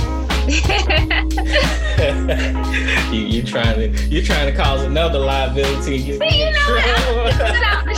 you 3.12 3.26
you 3.26 3.42
trying 3.42 3.76
to 3.76 3.88
you 4.08 4.20
trying 4.20 4.50
to 4.50 4.56
cause 4.56 4.82
another 4.82 5.20
liability. 5.20 6.00
See, 6.00 6.06
you 6.12 6.18
know 6.18 6.26
out 7.70 7.84
the 7.84 7.94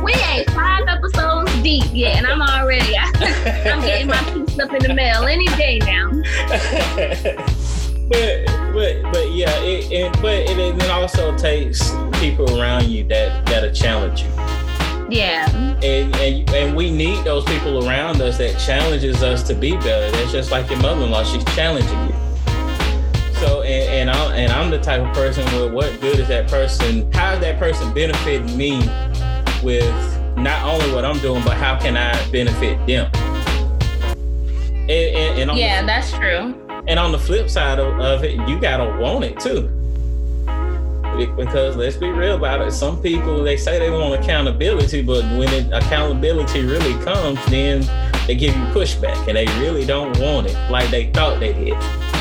we 0.04 0.12
ain't 0.12 0.50
five 0.50 0.86
episodes 0.86 1.50
deep 1.62 1.86
yet, 1.92 2.16
and 2.16 2.26
I'm 2.26 2.42
already 2.42 2.94
I'm 2.98 3.80
getting 3.80 4.08
my 4.08 4.22
piece 4.24 4.58
up 4.58 4.74
in 4.74 4.82
the 4.82 4.92
mail 4.92 5.24
any 5.24 5.46
day 5.56 5.78
now. 5.78 6.10
but 8.10 8.44
but 8.74 9.12
but 9.12 9.32
yeah, 9.32 9.58
it, 9.62 9.90
it 9.90 10.12
but 10.20 10.34
it, 10.34 10.58
it 10.58 10.90
also 10.90 11.34
takes 11.36 11.92
people 12.18 12.60
around 12.60 12.84
you 12.84 13.04
that 13.04 13.46
that'll 13.46 13.72
challenge 13.72 14.22
you. 14.22 14.28
Yeah. 15.10 15.50
And, 15.82 16.14
and 16.16 16.50
and 16.50 16.76
we 16.76 16.90
need 16.90 17.24
those 17.24 17.44
people 17.44 17.86
around 17.86 18.20
us 18.20 18.38
that 18.38 18.58
challenges 18.58 19.22
us 19.22 19.42
to 19.44 19.54
be 19.54 19.72
better. 19.76 20.10
That's 20.10 20.32
just 20.32 20.50
like 20.50 20.70
your 20.70 20.80
mother-in-law; 20.80 21.24
she's 21.24 21.44
challenging 21.56 21.98
you. 22.08 22.14
So 23.40 23.62
and 23.62 24.08
and 24.08 24.10
I'm 24.10 24.32
and 24.32 24.52
I'm 24.52 24.70
the 24.70 24.78
type 24.78 25.00
of 25.00 25.12
person 25.14 25.44
where 25.46 25.72
what 25.72 26.00
good 26.00 26.18
is 26.18 26.28
that 26.28 26.48
person? 26.48 27.10
How 27.12 27.34
is 27.34 27.40
that 27.40 27.58
person 27.58 27.92
benefiting 27.92 28.56
me 28.56 28.78
with 29.62 29.94
not 30.36 30.64
only 30.64 30.94
what 30.94 31.04
I'm 31.04 31.18
doing, 31.18 31.42
but 31.44 31.56
how 31.56 31.78
can 31.78 31.96
I 31.96 32.12
benefit 32.30 32.78
them? 32.86 33.10
And, 34.82 34.90
and, 34.90 35.50
and 35.50 35.58
yeah, 35.58 35.80
the, 35.80 35.86
that's 35.86 36.12
true. 36.12 36.54
And 36.88 36.98
on 36.98 37.12
the 37.12 37.18
flip 37.18 37.48
side 37.50 37.78
of, 37.78 37.98
of 38.00 38.24
it, 38.24 38.32
you 38.48 38.60
gotta 38.60 39.00
want 39.00 39.24
it 39.24 39.38
too 39.40 39.79
because 41.26 41.76
let's 41.76 41.96
be 41.96 42.08
real 42.08 42.36
about 42.36 42.60
it. 42.60 42.72
Some 42.72 43.00
people 43.00 43.42
they 43.42 43.56
say 43.56 43.78
they 43.78 43.90
want 43.90 44.22
accountability, 44.22 45.02
but 45.02 45.22
when 45.38 45.48
it, 45.48 45.72
accountability 45.72 46.64
really 46.64 46.94
comes, 47.04 47.44
then 47.46 47.80
they 48.26 48.34
give 48.34 48.56
you 48.56 48.62
pushback, 48.66 49.28
and 49.28 49.36
they 49.36 49.46
really 49.60 49.84
don't 49.84 50.18
want 50.18 50.46
it 50.46 50.56
like 50.70 50.90
they 50.90 51.10
thought 51.10 51.40
they 51.40 51.52
did. 51.52 51.74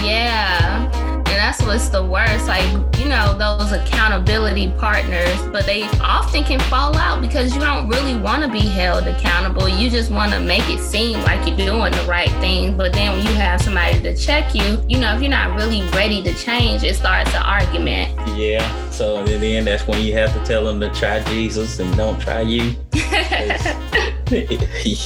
Yeah 0.03 1.09
and 1.29 1.37
that's 1.37 1.61
what's 1.63 1.89
the 1.89 2.03
worst. 2.03 2.47
Like, 2.47 2.65
you 2.97 3.05
know, 3.05 3.37
those 3.37 3.71
accountability 3.71 4.71
partners, 4.77 5.37
but 5.51 5.65
they 5.65 5.83
often 6.01 6.43
can 6.43 6.59
fall 6.61 6.95
out 6.97 7.21
because 7.21 7.53
you 7.53 7.61
don't 7.61 7.87
really 7.87 8.19
want 8.19 8.43
to 8.43 8.49
be 8.49 8.59
held 8.59 9.07
accountable. 9.07 9.69
You 9.69 9.89
just 9.89 10.11
want 10.11 10.31
to 10.33 10.39
make 10.39 10.67
it 10.69 10.79
seem 10.79 11.21
like 11.21 11.47
you're 11.47 11.55
doing 11.55 11.91
the 11.91 12.05
right 12.07 12.31
thing. 12.41 12.75
But 12.75 12.93
then 12.93 13.15
when 13.15 13.25
you 13.25 13.33
have 13.35 13.61
somebody 13.61 14.01
to 14.01 14.15
check 14.15 14.55
you, 14.55 14.83
you 14.87 14.99
know, 14.99 15.15
if 15.15 15.21
you're 15.21 15.29
not 15.29 15.55
really 15.55 15.83
ready 15.91 16.21
to 16.23 16.33
change, 16.33 16.83
it 16.83 16.95
starts 16.95 17.33
an 17.35 17.43
argument. 17.43 18.11
Yeah. 18.35 18.88
So 18.99 19.23
in 19.23 19.39
the 19.39 19.55
end, 19.55 19.65
that's 19.65 19.87
when 19.87 20.01
you 20.01 20.11
have 20.15 20.33
to 20.33 20.43
tell 20.43 20.65
them 20.65 20.81
to 20.81 20.89
try 20.89 21.23
Jesus 21.23 21.79
and 21.79 21.95
don't 21.95 22.19
try 22.19 22.41
you. 22.41 22.75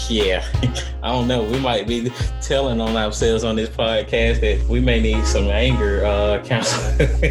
yeah, 0.09 0.43
I 1.03 1.11
don't 1.11 1.27
know. 1.27 1.43
We 1.43 1.59
might 1.59 1.87
be 1.87 2.11
telling 2.41 2.81
on 2.81 2.97
ourselves 2.97 3.43
on 3.43 3.55
this 3.55 3.69
podcast 3.69 4.41
that 4.41 4.67
we 4.67 4.79
may 4.79 4.99
need 4.99 5.27
some 5.27 5.43
anger 5.43 6.03
uh, 6.03 6.43
counseling. 6.43 7.07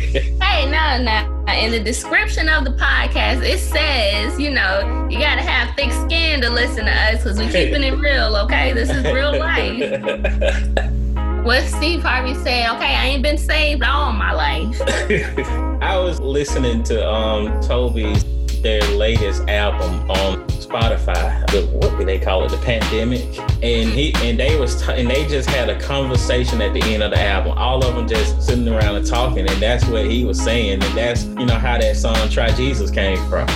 hey, 0.40 0.70
no, 0.70 1.02
no. 1.02 1.44
In 1.52 1.72
the 1.72 1.80
description 1.80 2.48
of 2.48 2.62
the 2.62 2.74
podcast, 2.74 3.42
it 3.42 3.58
says, 3.58 4.38
you 4.38 4.52
know, 4.52 5.08
you 5.10 5.18
got 5.18 5.34
to 5.34 5.42
have 5.42 5.74
thick 5.74 5.90
skin 5.90 6.42
to 6.42 6.48
listen 6.48 6.84
to 6.84 6.92
us 6.92 7.24
because 7.24 7.40
we're 7.40 7.50
keeping 7.50 7.82
it 7.82 7.98
real, 7.98 8.36
okay? 8.36 8.72
This 8.72 8.88
is 8.88 9.02
real 9.12 9.36
life. 9.36 9.80
what 11.44 11.64
Steve 11.64 12.02
Harvey 12.02 12.34
said, 12.34 12.70
okay, 12.76 12.94
I 12.94 13.06
ain't 13.06 13.24
been 13.24 13.36
saved 13.36 13.82
all 13.82 14.12
my 14.12 14.32
life. 14.32 15.70
I 15.82 15.98
was 15.98 16.20
listening 16.20 16.84
to 16.84 17.06
um 17.08 17.60
Toby's 17.60 18.24
their 18.62 18.80
latest 18.92 19.42
album 19.48 20.08
on 20.08 20.46
Spotify. 20.48 21.44
The, 21.50 21.66
what 21.76 21.98
do 21.98 22.04
they 22.04 22.20
call 22.20 22.44
it? 22.44 22.50
The 22.50 22.58
pandemic. 22.58 23.36
And 23.64 23.90
he 23.90 24.14
and 24.18 24.38
they 24.38 24.58
was 24.58 24.80
t- 24.80 24.92
and 24.92 25.10
they 25.10 25.26
just 25.26 25.50
had 25.50 25.68
a 25.68 25.78
conversation 25.80 26.60
at 26.62 26.72
the 26.72 26.82
end 26.82 27.02
of 27.02 27.10
the 27.10 27.20
album. 27.20 27.58
All 27.58 27.84
of 27.84 27.96
them 27.96 28.06
just 28.06 28.40
sitting 28.40 28.68
around 28.68 28.94
and 28.94 29.04
talking, 29.04 29.48
and 29.50 29.60
that's 29.60 29.84
what 29.86 30.06
he 30.06 30.24
was 30.24 30.40
saying. 30.40 30.84
And 30.84 30.96
that's 30.96 31.24
you 31.24 31.46
know 31.46 31.58
how 31.58 31.76
that 31.78 31.96
song 31.96 32.28
"Try 32.30 32.52
Jesus" 32.52 32.90
came 32.92 33.18
from, 33.28 33.48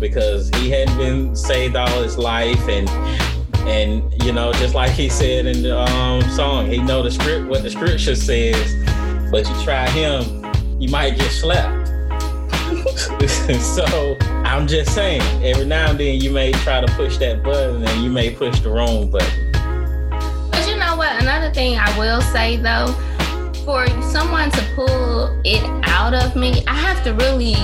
because 0.00 0.48
he 0.56 0.70
hadn't 0.70 0.98
been 0.98 1.36
saved 1.36 1.76
all 1.76 2.02
his 2.02 2.18
life, 2.18 2.68
and 2.68 2.88
and 3.68 4.22
you 4.24 4.32
know 4.32 4.52
just 4.54 4.74
like 4.74 4.90
he 4.90 5.08
said 5.08 5.46
in 5.46 5.62
the 5.62 5.78
um, 5.78 6.20
song, 6.30 6.68
he 6.68 6.78
know 6.78 7.00
the 7.04 7.12
script 7.12 7.46
what 7.46 7.62
the 7.62 7.70
scripture 7.70 8.16
says, 8.16 8.74
but 9.30 9.48
you 9.48 9.62
try 9.62 9.88
him, 9.90 10.44
you 10.78 10.88
might 10.88 11.16
get 11.16 11.30
slapped. 11.30 11.88
so 13.60 14.16
I'm 14.44 14.66
just 14.66 14.94
saying, 14.94 15.22
every 15.44 15.64
now 15.64 15.90
and 15.90 15.98
then 15.98 16.20
you 16.20 16.30
may 16.30 16.52
try 16.52 16.80
to 16.80 16.86
push 16.94 17.18
that 17.18 17.42
button 17.42 17.86
and 17.86 18.02
you 18.02 18.10
may 18.10 18.30
push 18.30 18.60
the 18.60 18.70
wrong 18.70 19.10
button. 19.10 19.52
But 20.50 20.68
you 20.68 20.76
know 20.76 20.96
what? 20.96 21.20
Another 21.22 21.52
thing 21.52 21.78
I 21.78 21.98
will 21.98 22.20
say 22.20 22.56
though, 22.56 22.92
for 23.64 23.86
someone 24.02 24.50
to 24.50 24.72
pull 24.74 25.40
it 25.44 25.64
out 25.84 26.14
of 26.14 26.36
me, 26.36 26.62
I 26.66 26.74
have 26.74 27.02
to 27.04 27.14
really 27.14 27.54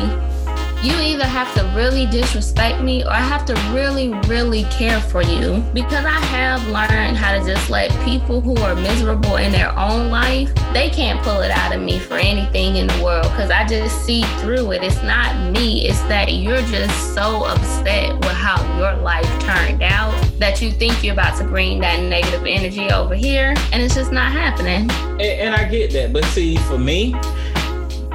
you 0.83 0.95
either 0.95 1.27
have 1.27 1.53
to 1.55 1.63
really 1.77 2.07
disrespect 2.07 2.81
me 2.81 3.05
or 3.05 3.11
I 3.11 3.21
have 3.21 3.45
to 3.47 3.55
really, 3.75 4.09
really 4.29 4.65
care 4.65 4.99
for 5.01 5.23
you 5.23 5.63
because 5.75 6.07
I 6.07 6.19
have 6.33 6.67
learned 6.69 7.19
how 7.19 7.39
to 7.39 7.45
just 7.45 7.69
let 7.69 7.91
people 8.05 8.41
who 8.41 8.57
are 8.57 8.75
miserable 8.75 9.37
in 9.37 9.53
their 9.53 9.79
own 9.79 10.09
life, 10.09 10.51
they 10.73 10.89
can't 10.89 11.23
pull 11.23 11.41
it 11.41 11.51
out 11.51 11.75
of 11.75 11.83
me 11.83 11.99
for 11.99 12.17
anything 12.17 12.77
in 12.77 12.87
the 12.87 13.05
world 13.05 13.25
because 13.25 13.51
I 13.51 13.67
just 13.67 14.05
see 14.07 14.23
through 14.41 14.73
it. 14.73 14.83
It's 14.83 15.03
not 15.03 15.53
me, 15.53 15.87
it's 15.87 16.01
that 16.03 16.33
you're 16.33 16.63
just 16.63 17.15
so 17.15 17.45
upset 17.45 18.15
with 18.15 18.33
how 18.33 18.61
your 18.79 18.95
life 19.03 19.29
turned 19.41 19.83
out 19.83 20.15
that 20.39 20.63
you 20.63 20.71
think 20.71 21.05
you're 21.05 21.13
about 21.13 21.37
to 21.39 21.45
bring 21.45 21.81
that 21.81 22.01
negative 22.01 22.47
energy 22.47 22.91
over 22.91 23.15
here 23.15 23.55
and 23.73 23.83
it's 23.83 23.95
just 23.95 24.13
not 24.13 24.33
happening. 24.33 24.91
And, 24.91 25.21
and 25.21 25.55
I 25.55 25.65
get 25.65 25.93
that. 25.93 26.15
But 26.15 26.25
see, 26.27 26.57
for 26.57 26.79
me, 26.79 27.15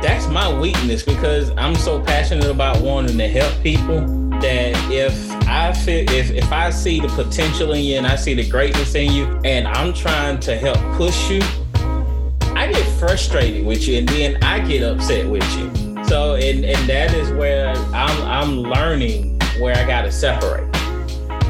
that's 0.05 0.27
my 0.27 0.47
weakness 0.59 1.01
because 1.01 1.49
I'm 1.57 1.73
so 1.73 1.99
passionate 1.99 2.45
about 2.45 2.79
wanting 2.79 3.17
to 3.17 3.27
help 3.27 3.51
people 3.63 4.01
that 4.39 4.75
if 4.91 5.31
I 5.47 5.73
feel 5.73 6.07
if 6.11 6.29
if 6.29 6.51
I 6.51 6.69
see 6.69 6.99
the 6.99 7.07
potential 7.07 7.73
in 7.73 7.83
you 7.83 7.97
and 7.97 8.05
I 8.05 8.15
see 8.15 8.35
the 8.35 8.47
greatness 8.47 8.93
in 8.93 9.11
you 9.11 9.25
and 9.43 9.67
I'm 9.67 9.95
trying 9.95 10.39
to 10.41 10.55
help 10.57 10.77
push 10.95 11.31
you, 11.31 11.41
I 12.53 12.71
get 12.71 12.85
frustrated 12.99 13.65
with 13.65 13.87
you 13.87 13.97
and 13.97 14.07
then 14.07 14.43
I 14.43 14.59
get 14.59 14.83
upset 14.83 15.27
with 15.27 15.43
you. 15.57 15.73
So 16.05 16.35
and 16.35 16.63
and 16.63 16.87
that 16.87 17.11
is 17.15 17.31
where 17.31 17.69
I'm 17.69 18.21
I'm 18.27 18.57
learning 18.57 19.39
where 19.59 19.75
I 19.75 19.87
gotta 19.87 20.11
separate. 20.11 20.71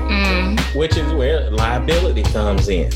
Mm. 0.07 0.57
Which 0.77 0.95
is 0.95 1.11
where 1.11 1.51
liability 1.51 2.23
comes 2.23 2.69
in. 2.69 2.89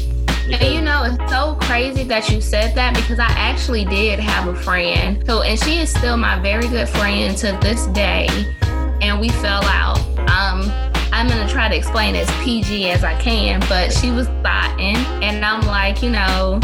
And 0.52 0.74
you 0.74 0.82
know, 0.82 1.04
it's 1.04 1.32
so 1.32 1.56
crazy 1.62 2.04
that 2.06 2.30
you 2.30 2.42
said 2.42 2.74
that 2.76 2.96
because 2.96 3.20
I 3.20 3.28
actually 3.28 3.86
did 3.86 4.20
have 4.20 4.48
a 4.48 4.56
friend. 4.56 5.22
who, 5.28 5.42
and 5.42 5.60
she 5.60 5.78
is 5.78 5.90
still 5.92 6.18
my 6.18 6.40
very 6.40 6.68
good 6.68 6.90
friend 6.90 7.38
to 7.38 7.58
this 7.62 7.86
day. 7.88 8.28
And 9.02 9.20
we 9.20 9.30
fell 9.30 9.64
out. 9.66 10.00
Um, 10.18 10.70
I'm 11.12 11.28
gonna 11.28 11.48
try 11.48 11.70
to 11.70 11.76
explain 11.76 12.16
as 12.16 12.30
PG 12.44 12.90
as 12.90 13.04
I 13.04 13.20
can, 13.22 13.60
but 13.70 13.92
she 13.94 14.12
was 14.12 14.28
thotting, 14.44 14.96
and 15.24 15.44
I'm 15.44 15.62
like, 15.68 16.02
you 16.02 16.10
know, 16.10 16.60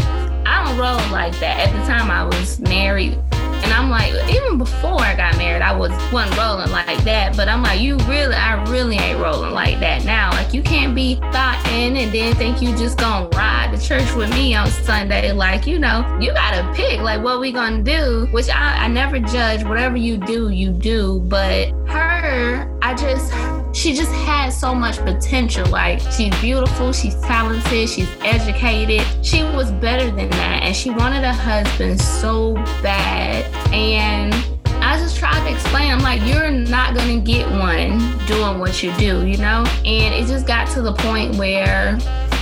I 0.46 0.64
don't 0.64 0.78
roll 0.78 0.96
like 1.12 1.38
that. 1.40 1.68
At 1.68 1.72
the 1.72 1.86
time, 1.86 2.10
I 2.10 2.24
was 2.24 2.58
married 2.60 3.18
and 3.66 3.74
I'm 3.74 3.90
like, 3.90 4.14
even 4.30 4.58
before 4.58 5.00
I 5.00 5.16
got 5.16 5.36
married, 5.38 5.60
I 5.60 5.74
was 5.74 5.90
wasn't 6.12 6.38
rolling 6.38 6.70
like 6.70 7.02
that. 7.02 7.36
But 7.36 7.48
I'm 7.48 7.64
like, 7.64 7.80
you 7.80 7.96
really, 8.06 8.36
I 8.36 8.62
really 8.70 8.94
ain't 8.96 9.18
rolling 9.18 9.50
like 9.50 9.80
that 9.80 10.04
now. 10.04 10.30
Like 10.30 10.54
you 10.54 10.62
can't 10.62 10.94
be 10.94 11.16
thought 11.16 11.60
in 11.72 11.96
and 11.96 12.12
then 12.12 12.36
think 12.36 12.62
you 12.62 12.76
just 12.76 12.96
gonna 12.96 13.28
ride 13.30 13.76
to 13.76 13.84
church 13.84 14.14
with 14.14 14.30
me 14.30 14.54
on 14.54 14.70
Sunday. 14.70 15.32
Like, 15.32 15.66
you 15.66 15.80
know, 15.80 16.16
you 16.20 16.32
gotta 16.32 16.72
pick 16.74 17.00
like 17.00 17.24
what 17.24 17.40
we 17.40 17.50
gonna 17.50 17.82
do, 17.82 18.28
which 18.30 18.48
I, 18.48 18.84
I 18.84 18.86
never 18.86 19.18
judge. 19.18 19.64
Whatever 19.64 19.96
you 19.96 20.16
do, 20.16 20.50
you 20.50 20.70
do. 20.70 21.18
But 21.26 21.70
her, 21.88 22.70
I 22.82 22.94
just 22.94 23.32
she 23.76 23.92
just 23.92 24.10
had 24.10 24.48
so 24.50 24.74
much 24.74 24.96
potential. 24.98 25.66
Like 25.66 26.00
she's 26.10 26.34
beautiful, 26.40 26.92
she's 26.92 27.14
talented, 27.16 27.88
she's 27.88 28.08
educated. 28.24 29.06
She 29.24 29.42
was 29.42 29.70
better 29.70 30.06
than 30.06 30.30
that, 30.30 30.62
and 30.62 30.74
she 30.74 30.90
wanted 30.90 31.24
a 31.24 31.32
husband 31.32 32.00
so 32.00 32.54
bad. 32.82 33.44
And 33.74 34.34
I 34.82 34.98
just 34.98 35.18
tried 35.18 35.46
to 35.46 35.52
explain. 35.52 35.92
I'm 35.92 36.00
like, 36.00 36.26
you're 36.26 36.50
not 36.50 36.94
gonna 36.94 37.20
get 37.20 37.48
one 37.50 37.98
doing 38.26 38.58
what 38.58 38.82
you 38.82 38.92
do, 38.96 39.26
you 39.26 39.36
know. 39.36 39.64
And 39.84 40.14
it 40.14 40.26
just 40.26 40.46
got 40.46 40.68
to 40.68 40.80
the 40.80 40.94
point 40.94 41.36
where 41.36 41.98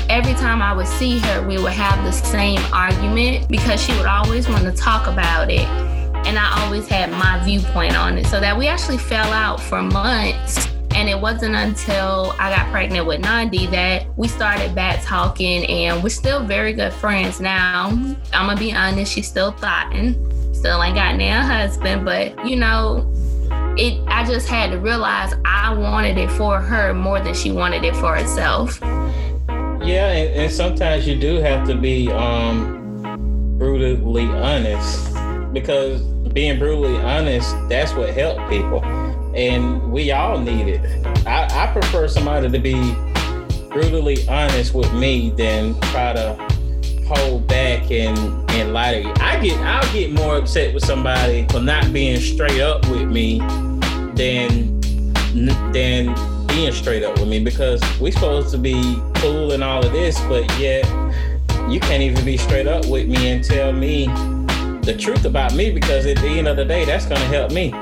every 0.09 0.35
time 0.35 0.63
I 0.63 0.73
would 0.73 0.87
see 0.87 1.19
her, 1.19 1.47
we 1.47 1.59
would 1.59 1.73
have 1.73 2.05
the 2.05 2.13
same 2.13 2.61
argument 2.73 3.49
because 3.49 3.83
she 3.83 3.93
would 3.97 4.07
always 4.07 4.49
want 4.49 4.63
to 4.63 4.73
talk 4.73 5.09
about 5.09 5.51
it. 5.51 5.67
And 6.27 6.39
I 6.39 6.63
always 6.63 6.87
had 6.87 7.11
my 7.11 7.43
viewpoint 7.45 7.97
on 7.97 8.19
it. 8.19 8.27
So 8.27 8.39
that 8.39 8.57
we 8.57 8.69
actually 8.69 8.99
fell 8.99 9.33
out 9.33 9.61
for 9.61 9.83
months 9.83 10.74
and 10.95 11.09
it 11.09 11.21
wasn't 11.21 11.55
until 11.55 12.35
I 12.39 12.55
got 12.55 12.71
pregnant 12.71 13.07
with 13.07 13.21
Nandi 13.21 13.67
that 13.67 14.07
we 14.17 14.29
started 14.29 14.75
back 14.75 15.03
talking, 15.05 15.67
and 15.67 16.03
we're 16.03 16.09
still 16.09 16.45
very 16.45 16.73
good 16.73 16.93
friends 16.93 17.41
now. 17.41 17.89
I'm 18.33 18.47
gonna 18.47 18.57
be 18.57 18.73
honest, 18.73 19.13
she's 19.13 19.27
still 19.27 19.51
thotting, 19.53 20.15
still 20.55 20.83
ain't 20.83 20.95
got 20.95 21.21
a 21.21 21.43
husband, 21.43 22.05
but 22.05 22.47
you 22.47 22.57
know, 22.57 23.13
it. 23.77 24.01
I 24.07 24.25
just 24.25 24.49
had 24.49 24.71
to 24.71 24.79
realize 24.79 25.35
I 25.45 25.75
wanted 25.75 26.17
it 26.17 26.31
for 26.31 26.61
her 26.61 26.95
more 26.95 27.21
than 27.21 27.35
she 27.35 27.51
wanted 27.51 27.85
it 27.85 27.97
for 27.97 28.15
herself. 28.15 28.79
Yeah, 28.81 30.11
and, 30.13 30.35
and 30.41 30.53
sometimes 30.53 31.07
you 31.07 31.19
do 31.19 31.37
have 31.37 31.67
to 31.69 31.75
be 31.75 32.11
um, 32.11 33.59
brutally 33.59 34.27
honest 34.27 35.13
because 35.53 36.01
being 36.33 36.59
brutally 36.59 36.97
honest, 36.97 37.55
that's 37.69 37.93
what 37.93 38.15
helped 38.15 38.49
people 38.49 38.81
and 39.35 39.93
we 39.93 40.13
all 40.13 40.39
need 40.39 40.69
it. 40.69 41.07
I, 41.27 41.67
I 41.67 41.73
prefer 41.73 42.09
somebody 42.09 42.51
to 42.51 42.59
be 42.59 42.95
brutally 43.71 44.27
honest 44.29 44.75
with 44.75 44.93
me 44.95 45.31
than 45.31 45.79
try 45.81 46.13
to 46.13 46.35
hold 47.07 47.47
back 47.47 47.91
and 47.91 48.17
and 48.53 48.73
lie 48.73 48.95
to 48.95 49.01
you. 49.01 49.13
I 49.17 49.39
get 49.41 49.59
I'll 49.61 49.93
get 49.93 50.13
more 50.13 50.37
upset 50.37 50.73
with 50.73 50.85
somebody 50.85 51.47
for 51.51 51.61
not 51.61 51.93
being 51.93 52.21
straight 52.21 52.61
up 52.61 52.87
with 52.89 53.09
me 53.09 53.41
than 54.15 54.81
than 55.73 56.15
being 56.47 56.73
straight 56.73 57.03
up 57.03 57.19
with 57.19 57.29
me 57.29 57.43
because 57.43 57.83
we 57.99 58.13
supposed 58.13 58.51
to 58.53 58.59
be 58.59 58.97
cool 59.17 59.53
and 59.53 59.65
all 59.65 59.85
of 59.85 59.91
this, 59.91 60.21
but 60.23 60.49
yet 60.59 60.85
you 61.69 61.81
can't 61.81 62.03
even 62.03 62.25
be 62.25 62.37
straight 62.37 62.69
up 62.69 62.87
with 62.87 63.09
me 63.09 63.31
and 63.31 63.43
tell 63.43 63.73
me 63.73 64.07
the 64.83 64.97
truth 64.97 65.25
about 65.25 65.55
me 65.55 65.71
because 65.71 66.07
at 66.07 66.17
the 66.19 66.29
end 66.29 66.47
of 66.47 66.57
the 66.57 66.65
day 66.65 66.85
that's 66.85 67.07
gonna 67.07 67.21
help 67.27 67.51
me. 67.51 67.75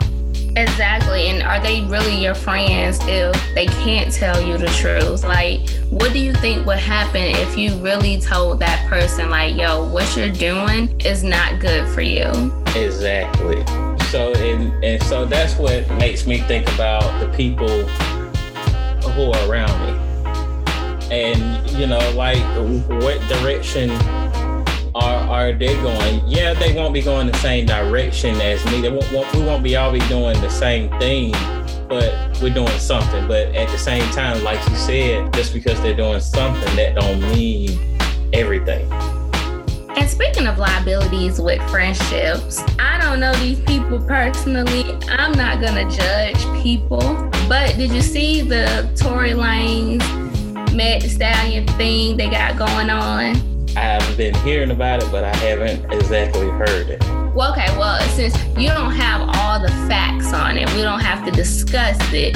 Exactly. 0.56 1.28
And 1.28 1.42
are 1.42 1.60
they 1.60 1.82
really 1.82 2.22
your 2.22 2.34
friends 2.34 2.98
if 3.02 3.34
they 3.54 3.66
can't 3.66 4.12
tell 4.12 4.40
you 4.40 4.58
the 4.58 4.68
truth? 4.68 5.24
Like, 5.24 5.68
what 5.90 6.12
do 6.12 6.18
you 6.18 6.34
think 6.34 6.66
would 6.66 6.78
happen 6.78 7.22
if 7.22 7.56
you 7.56 7.74
really 7.76 8.20
told 8.20 8.58
that 8.60 8.86
person, 8.88 9.30
like, 9.30 9.56
yo, 9.56 9.88
what 9.88 10.16
you're 10.16 10.28
doing 10.28 11.00
is 11.00 11.24
not 11.24 11.58
good 11.60 11.88
for 11.88 12.02
you? 12.02 12.26
Exactly. 12.76 13.64
So, 14.10 14.32
and, 14.34 14.84
and 14.84 15.02
so 15.04 15.24
that's 15.24 15.56
what 15.56 15.90
makes 15.92 16.26
me 16.26 16.38
think 16.38 16.68
about 16.74 17.02
the 17.20 17.34
people 17.34 17.86
who 19.12 19.32
are 19.32 19.50
around 19.50 19.86
me. 19.86 19.98
And, 21.10 21.70
you 21.70 21.86
know, 21.86 22.12
like, 22.14 22.42
what 23.02 23.20
direction 23.28 23.90
are 24.94 25.28
are 25.28 25.52
they 25.52 25.74
going? 25.76 26.22
Yeah, 26.26 26.54
they 26.54 26.74
won't 26.74 26.92
be 26.92 27.02
going 27.02 27.26
the 27.26 27.38
same 27.38 27.66
direction 27.66 28.40
as 28.40 28.64
me. 28.66 28.80
They 28.80 28.90
won't, 28.90 29.10
won't, 29.12 29.34
we 29.34 29.42
won't 29.42 29.62
be 29.62 29.76
all 29.76 29.92
be 29.92 30.00
doing 30.00 30.40
the 30.40 30.50
same 30.50 30.90
thing, 30.98 31.32
but 31.88 32.38
we're 32.42 32.52
doing 32.52 32.78
something. 32.78 33.26
But 33.26 33.54
at 33.54 33.68
the 33.70 33.78
same 33.78 34.08
time, 34.12 34.42
like 34.44 34.58
you 34.68 34.76
said, 34.76 35.32
just 35.32 35.54
because 35.54 35.80
they're 35.80 35.96
doing 35.96 36.20
something, 36.20 36.76
that 36.76 36.94
don't 36.94 37.20
mean 37.20 37.98
everything. 38.32 38.90
And 39.96 40.08
speaking 40.08 40.46
of 40.46 40.58
liabilities 40.58 41.40
with 41.40 41.62
friendships, 41.70 42.62
I 42.78 42.98
don't 43.00 43.20
know 43.20 43.34
these 43.34 43.60
people 43.60 44.00
personally. 44.00 44.84
I'm 45.08 45.32
not 45.32 45.60
gonna 45.60 45.90
judge 45.90 46.62
people. 46.62 47.30
But 47.48 47.76
did 47.76 47.92
you 47.92 48.02
see 48.02 48.42
the 48.42 48.90
Tory 48.96 49.30
Lanez 49.30 50.02
Meg 50.74 51.02
Stallion 51.02 51.66
thing 51.78 52.16
they 52.16 52.30
got 52.30 52.56
going 52.56 52.88
on? 52.90 53.51
I've 53.76 54.16
been 54.16 54.34
hearing 54.36 54.70
about 54.70 55.02
it, 55.02 55.10
but 55.10 55.24
I 55.24 55.34
haven't 55.36 55.90
exactly 55.92 56.48
heard 56.50 56.90
it. 56.90 57.02
Well, 57.34 57.52
okay, 57.52 57.76
well, 57.78 57.98
since 58.10 58.36
you 58.58 58.68
don't 58.68 58.92
have 58.92 59.22
all 59.36 59.58
the 59.58 59.68
facts 59.88 60.34
on 60.34 60.58
it, 60.58 60.70
we 60.74 60.82
don't 60.82 61.00
have 61.00 61.24
to 61.24 61.30
discuss 61.30 61.98
it. 62.12 62.34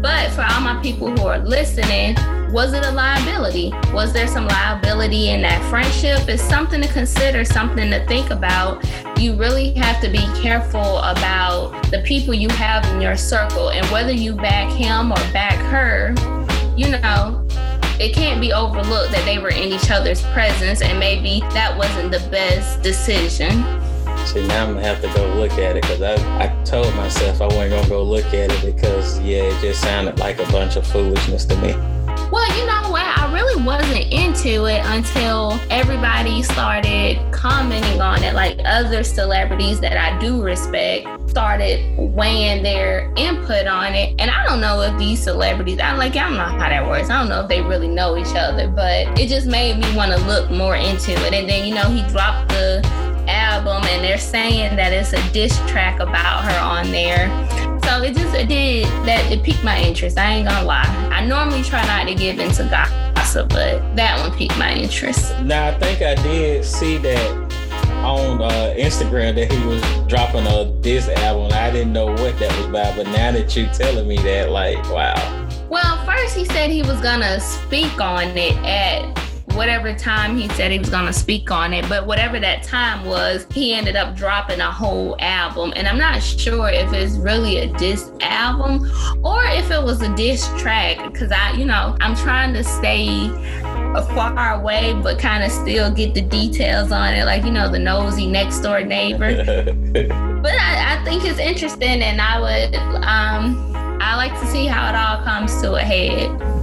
But 0.00 0.30
for 0.30 0.42
all 0.42 0.60
my 0.62 0.80
people 0.82 1.10
who 1.10 1.26
are 1.26 1.38
listening, 1.38 2.16
was 2.50 2.72
it 2.72 2.86
a 2.86 2.90
liability? 2.90 3.74
Was 3.92 4.14
there 4.14 4.26
some 4.26 4.46
liability 4.46 5.28
in 5.28 5.42
that 5.42 5.62
friendship? 5.68 6.26
It's 6.28 6.42
something 6.42 6.80
to 6.80 6.88
consider, 6.88 7.44
something 7.44 7.90
to 7.90 8.06
think 8.06 8.30
about. 8.30 8.82
You 9.18 9.36
really 9.36 9.72
have 9.74 10.00
to 10.00 10.08
be 10.08 10.26
careful 10.40 10.98
about 11.00 11.90
the 11.90 12.00
people 12.06 12.32
you 12.32 12.48
have 12.48 12.86
in 12.94 13.02
your 13.02 13.16
circle 13.16 13.68
and 13.70 13.84
whether 13.88 14.12
you 14.12 14.34
back 14.34 14.72
him 14.72 15.12
or 15.12 15.32
back 15.32 15.58
her. 15.70 16.14
You 16.74 16.92
know, 16.92 17.46
it 18.00 18.14
can't 18.14 18.40
be 18.40 18.52
overlooked 18.52 19.12
that 19.12 19.24
they 19.24 19.38
were 19.38 19.50
in 19.50 19.72
each 19.72 19.90
other's 19.90 20.22
presence 20.26 20.82
and 20.82 20.98
maybe 20.98 21.40
that 21.52 21.76
wasn't 21.76 22.10
the 22.10 22.20
best 22.30 22.82
decision. 22.82 23.50
See, 24.26 24.46
now 24.46 24.64
I'm 24.66 24.74
gonna 24.74 24.86
have 24.86 25.00
to 25.02 25.08
go 25.14 25.34
look 25.34 25.52
at 25.52 25.76
it 25.76 25.82
because 25.82 26.02
I, 26.02 26.44
I 26.44 26.64
told 26.64 26.94
myself 26.94 27.40
I 27.40 27.46
wasn't 27.46 27.70
gonna 27.70 27.88
go 27.88 28.02
look 28.02 28.26
at 28.26 28.50
it 28.52 28.64
because, 28.64 29.18
yeah, 29.20 29.42
it 29.42 29.60
just 29.60 29.80
sounded 29.80 30.18
like 30.18 30.38
a 30.38 30.50
bunch 30.52 30.76
of 30.76 30.86
foolishness 30.86 31.44
to 31.46 31.56
me. 31.56 31.97
Well, 32.30 32.58
you 32.58 32.66
know 32.66 32.90
what? 32.90 33.06
I 33.06 33.32
really 33.32 33.62
wasn't 33.62 34.12
into 34.12 34.66
it 34.66 34.84
until 34.84 35.58
everybody 35.70 36.42
started 36.42 37.18
commenting 37.32 38.02
on 38.02 38.22
it. 38.22 38.34
Like 38.34 38.58
other 38.66 39.02
celebrities 39.02 39.80
that 39.80 39.96
I 39.96 40.18
do 40.18 40.42
respect 40.42 41.06
started 41.30 41.82
weighing 41.96 42.62
their 42.62 43.10
input 43.16 43.66
on 43.66 43.94
it. 43.94 44.14
And 44.18 44.30
I 44.30 44.44
don't 44.44 44.60
know 44.60 44.82
if 44.82 44.98
these 44.98 45.22
celebrities, 45.22 45.80
I'm 45.80 45.96
like, 45.96 46.16
I 46.16 46.28
don't 46.28 46.36
know 46.36 46.44
how 46.44 46.68
that 46.68 46.86
works. 46.86 47.08
I 47.08 47.18
don't 47.18 47.30
know 47.30 47.40
if 47.40 47.48
they 47.48 47.62
really 47.62 47.88
know 47.88 48.18
each 48.18 48.34
other, 48.34 48.68
but 48.68 49.18
it 49.18 49.28
just 49.28 49.46
made 49.46 49.78
me 49.78 49.96
want 49.96 50.12
to 50.12 50.18
look 50.26 50.50
more 50.50 50.76
into 50.76 51.12
it. 51.12 51.32
And 51.32 51.48
then, 51.48 51.66
you 51.66 51.74
know, 51.74 51.88
he 51.88 52.06
dropped 52.12 52.50
the 52.50 52.86
album 53.26 53.84
and 53.84 54.04
they're 54.04 54.18
saying 54.18 54.76
that 54.76 54.92
it's 54.92 55.14
a 55.14 55.32
diss 55.32 55.56
track 55.66 56.00
about 56.00 56.44
her 56.44 56.58
on 56.60 56.90
there. 56.90 57.28
So 57.88 58.02
it 58.02 58.14
just 58.14 58.34
it 58.34 58.48
did 58.48 58.84
that 59.06 59.32
it 59.32 59.42
piqued 59.42 59.64
my 59.64 59.80
interest. 59.80 60.18
I 60.18 60.30
ain't 60.30 60.46
gonna 60.46 60.66
lie. 60.66 60.84
I 61.10 61.24
normally 61.24 61.62
try 61.62 61.82
not 61.86 62.06
to 62.06 62.14
get 62.14 62.38
into 62.38 62.64
gossip, 62.64 63.48
but 63.48 63.96
that 63.96 64.20
one 64.20 64.36
piqued 64.36 64.58
my 64.58 64.74
interest. 64.74 65.34
Now 65.40 65.68
I 65.68 65.78
think 65.78 66.02
I 66.02 66.14
did 66.22 66.66
see 66.66 66.98
that 66.98 67.30
on 68.04 68.42
uh, 68.42 68.74
Instagram 68.76 69.36
that 69.36 69.50
he 69.50 69.66
was 69.66 69.80
dropping 70.06 70.46
a 70.46 70.70
diss 70.82 71.08
album. 71.08 71.50
I 71.54 71.70
didn't 71.70 71.94
know 71.94 72.08
what 72.08 72.38
that 72.38 72.54
was 72.58 72.66
about, 72.66 72.94
but 72.94 73.06
now 73.06 73.32
that 73.32 73.56
you're 73.56 73.72
telling 73.72 74.06
me 74.06 74.18
that, 74.18 74.50
like, 74.50 74.76
wow. 74.90 75.48
Well, 75.70 76.04
first 76.04 76.36
he 76.36 76.44
said 76.44 76.68
he 76.68 76.82
was 76.82 77.00
gonna 77.00 77.40
speak 77.40 77.98
on 78.02 78.36
it 78.36 78.54
at 78.66 79.18
whatever 79.54 79.94
time 79.94 80.36
he 80.36 80.48
said 80.50 80.70
he 80.70 80.78
was 80.78 80.90
going 80.90 81.06
to 81.06 81.12
speak 81.12 81.50
on 81.50 81.72
it, 81.72 81.88
but 81.88 82.06
whatever 82.06 82.38
that 82.40 82.62
time 82.62 83.04
was, 83.04 83.46
he 83.52 83.74
ended 83.74 83.96
up 83.96 84.16
dropping 84.16 84.60
a 84.60 84.70
whole 84.70 85.16
album. 85.20 85.72
And 85.76 85.86
I'm 85.86 85.98
not 85.98 86.22
sure 86.22 86.68
if 86.68 86.92
it's 86.92 87.16
really 87.16 87.58
a 87.58 87.66
diss 87.78 88.10
album 88.20 88.90
or 89.24 89.44
if 89.44 89.70
it 89.70 89.82
was 89.82 90.02
a 90.02 90.14
diss 90.14 90.48
track 90.58 91.12
because 91.12 91.32
I, 91.32 91.52
you 91.52 91.64
know, 91.64 91.96
I'm 92.00 92.14
trying 92.16 92.52
to 92.54 92.64
stay 92.64 93.28
far 94.14 94.60
away, 94.60 94.94
but 95.02 95.18
kind 95.18 95.42
of 95.42 95.50
still 95.50 95.90
get 95.92 96.14
the 96.14 96.22
details 96.22 96.92
on 96.92 97.14
it, 97.14 97.24
like, 97.24 97.44
you 97.44 97.50
know, 97.50 97.68
the 97.68 97.78
nosy 97.78 98.26
next 98.26 98.60
door 98.60 98.82
neighbor. 98.82 99.44
but 100.42 100.52
I, 100.52 100.98
I 100.98 101.04
think 101.04 101.24
it's 101.24 101.38
interesting 101.38 102.02
and 102.02 102.20
I 102.20 102.40
would, 102.40 102.76
um, 102.76 103.68
I 104.00 104.16
like 104.16 104.38
to 104.40 104.46
see 104.46 104.66
how 104.66 104.88
it 104.88 104.94
all 104.94 105.24
comes 105.24 105.60
to 105.62 105.74
a 105.74 105.80
head. 105.80 106.57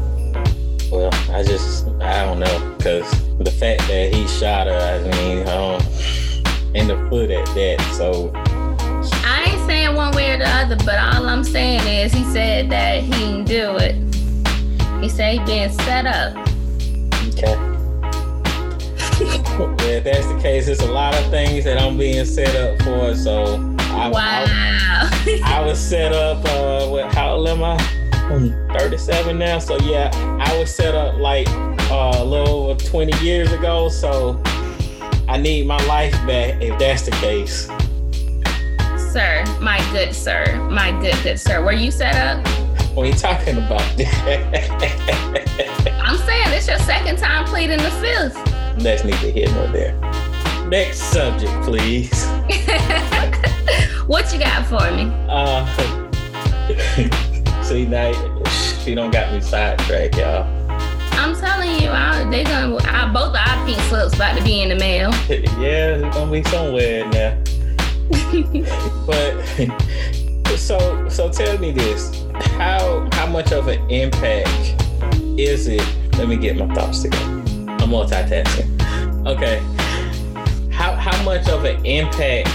Well, 0.91 1.09
I 1.31 1.43
just 1.43 1.87
I 2.01 2.25
don't 2.25 2.39
know 2.39 2.75
because 2.77 3.09
the 3.37 3.51
fact 3.51 3.81
that 3.87 4.13
he 4.13 4.27
shot 4.27 4.67
her, 4.67 4.73
I 4.73 4.99
mean, 5.17 5.47
um, 5.47 5.81
in 6.73 6.87
the 6.87 7.07
foot 7.09 7.31
at 7.31 7.45
that. 7.55 7.81
So 7.97 8.31
I 9.25 9.45
ain't 9.47 9.65
saying 9.65 9.95
one 9.95 10.15
way 10.15 10.31
or 10.33 10.37
the 10.37 10.47
other, 10.47 10.75
but 10.77 10.99
all 10.99 11.27
I'm 11.27 11.43
saying 11.43 11.81
is 11.87 12.13
he 12.13 12.23
said 12.25 12.69
that 12.69 13.03
he 13.03 13.11
didn't 13.11 13.45
do 13.45 13.77
it. 13.77 13.95
He 15.01 15.09
said 15.09 15.39
he 15.39 15.45
being 15.45 15.71
set 15.71 16.05
up. 16.05 16.37
Okay. 17.29 17.55
well, 19.57 19.75
if 19.81 20.03
that's 20.03 20.27
the 20.27 20.39
case, 20.41 20.65
there's 20.65 20.81
a 20.81 20.91
lot 20.91 21.15
of 21.15 21.29
things 21.29 21.63
that 21.63 21.81
I'm 21.81 21.97
being 21.97 22.25
set 22.25 22.55
up 22.55 22.81
for. 22.83 23.15
So 23.15 23.55
I, 23.79 24.09
wow. 24.09 24.45
I, 24.47 25.41
I 25.43 25.61
was 25.61 25.79
set 25.79 26.11
up. 26.13 26.43
Uh, 26.45 26.89
with, 26.91 27.13
how 27.13 27.35
old 27.35 27.47
am 27.47 27.63
I? 27.63 27.77
I'm 28.13 28.51
37 28.77 29.37
now, 29.37 29.59
so 29.59 29.77
yeah, 29.79 30.09
I 30.55 30.59
was 30.59 30.73
set 30.73 30.95
up 30.95 31.17
like 31.17 31.49
uh, 31.91 32.13
a 32.15 32.23
little 32.23 32.67
over 32.69 32.79
20 32.79 33.21
years 33.21 33.51
ago. 33.51 33.89
So 33.89 34.41
I 35.27 35.37
need 35.37 35.67
my 35.67 35.83
life 35.85 36.13
back 36.25 36.61
if 36.61 36.79
that's 36.79 37.01
the 37.01 37.11
case. 37.11 37.67
Sir, 39.11 39.43
my 39.59 39.85
good 39.91 40.15
sir, 40.15 40.55
my 40.71 40.91
good 41.01 41.21
good 41.23 41.41
sir, 41.41 41.61
were 41.61 41.73
you 41.73 41.91
set 41.91 42.15
up? 42.15 42.47
What 42.95 43.03
are 43.03 43.09
you 43.09 43.15
talking 43.15 43.57
about? 43.57 43.81
I'm 46.01 46.17
saying 46.19 46.53
it's 46.53 46.69
your 46.69 46.79
second 46.79 47.17
time 47.17 47.43
pleading 47.47 47.79
the 47.79 47.91
fifth. 47.91 48.35
That's 48.81 49.03
neither 49.03 49.31
here 49.31 49.51
nor 49.51 49.67
there. 49.67 49.93
Next 50.69 50.99
subject, 50.99 51.51
please. 51.63 52.25
what 54.07 54.31
you 54.31 54.39
got 54.39 54.65
for 54.67 54.89
me? 54.95 55.11
Uh, 55.27 55.65
See 57.61 57.85
now 57.85 58.34
she 58.85 58.93
don't 58.93 59.09
got 59.09 59.33
me 59.33 59.41
sidetracked, 59.41 60.15
y'all. 60.15 60.45
I'm 61.17 61.35
telling 61.35 61.81
you, 61.81 61.89
I, 61.89 62.23
they 62.29 62.43
gonna 62.43 62.77
I, 62.83 63.11
both 63.11 63.35
our 63.35 63.65
pink 63.65 63.79
slips 63.81 64.13
about 64.13 64.37
to 64.37 64.43
be 64.43 64.61
in 64.61 64.69
the 64.69 64.75
mail. 64.75 65.09
yeah, 65.59 65.95
it's 65.95 66.15
gonna 66.15 66.31
be 66.31 66.43
somewhere 66.43 67.03
now. 67.09 67.35
but 69.07 70.57
so 70.59 71.09
so 71.09 71.31
tell 71.31 71.57
me 71.57 71.71
this: 71.71 72.25
how 72.59 73.09
how 73.13 73.25
much 73.25 73.51
of 73.51 73.67
an 73.69 73.89
impact 73.89 74.75
is 75.35 75.67
it? 75.67 75.83
Let 76.19 76.27
me 76.27 76.37
get 76.37 76.55
my 76.55 76.71
thoughts 76.75 77.01
together. 77.01 77.25
I'm 77.25 77.89
multitasking. 77.89 79.25
Okay, 79.25 79.57
how 80.71 80.93
how 80.93 81.23
much 81.23 81.49
of 81.49 81.65
an 81.65 81.83
impact 81.87 82.49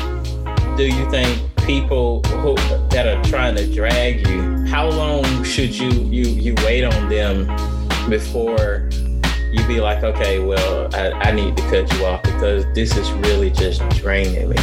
do 0.77 0.87
you 0.87 1.11
think 1.11 1.43
people 1.67 2.23
who 2.23 2.55
that 2.91 3.07
are 3.07 3.23
trying 3.25 3.57
to 3.57 3.67
drag 3.75 4.27
you, 4.29 4.65
how 4.67 4.89
long 4.89 5.20
should 5.51 5.77
you 5.77 5.91
you 6.05 6.27
you 6.27 6.55
wait 6.65 6.85
on 6.85 7.09
them 7.09 7.45
before 8.09 8.89
you 9.51 9.67
be 9.67 9.81
like, 9.81 10.05
okay, 10.05 10.39
well, 10.39 10.89
I, 10.95 11.11
I 11.11 11.33
need 11.33 11.57
to 11.57 11.63
cut 11.65 11.93
you 11.93 12.07
off 12.07 12.23
because 12.23 12.65
this 12.73 12.97
is 12.97 13.11
really 13.15 13.51
just 13.51 13.81
draining 13.99 14.51
me? 14.51 14.57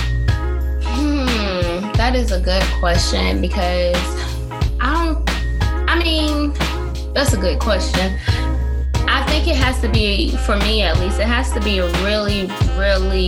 Hmm, 0.83 1.91
that 1.97 2.15
is 2.15 2.31
a 2.31 2.39
good 2.39 2.63
question 2.79 3.41
because 3.41 3.97
I 4.79 5.05
don't. 5.05 5.29
I 5.89 5.99
mean, 6.01 6.53
that's 7.13 7.33
a 7.33 7.37
good 7.37 7.59
question. 7.59 8.17
I 9.09 9.25
think 9.27 9.49
it 9.49 9.57
has 9.57 9.81
to 9.81 9.89
be, 9.89 10.37
for 10.37 10.55
me 10.57 10.83
at 10.83 10.99
least, 11.01 11.19
it 11.19 11.27
has 11.27 11.51
to 11.51 11.59
be 11.59 11.79
a 11.79 11.91
really, 12.05 12.49
really, 12.77 13.27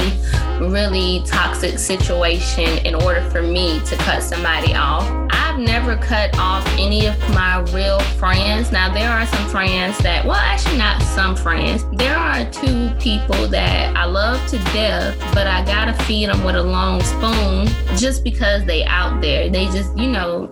really 0.61 1.23
toxic 1.25 1.77
situation 1.77 2.85
in 2.85 2.95
order 2.95 3.21
for 3.29 3.41
me 3.41 3.81
to 3.81 3.97
cut 3.97 4.23
somebody 4.23 4.73
off. 4.75 5.18
Never 5.59 5.97
cut 5.97 6.37
off 6.39 6.65
any 6.77 7.05
of 7.05 7.19
my 7.31 7.59
real 7.73 7.99
friends. 8.17 8.71
Now, 8.71 8.93
there 8.93 9.09
are 9.09 9.25
some 9.25 9.49
friends 9.49 9.97
that, 9.97 10.25
well, 10.25 10.37
actually, 10.37 10.77
not 10.77 11.01
some 11.01 11.35
friends. 11.35 11.83
There 11.97 12.15
are 12.15 12.49
two 12.49 12.89
people 12.97 13.45
that 13.49 13.93
I 13.93 14.05
love 14.05 14.39
to 14.51 14.57
death, 14.71 15.19
but 15.33 15.47
I 15.47 15.65
gotta 15.65 15.91
feed 16.05 16.29
them 16.29 16.45
with 16.45 16.55
a 16.55 16.63
long 16.63 17.01
spoon 17.01 17.67
just 17.97 18.23
because 18.23 18.63
they 18.63 18.85
out 18.85 19.19
there. 19.19 19.49
They 19.49 19.65
just, 19.65 19.97
you 19.97 20.07
know, 20.07 20.49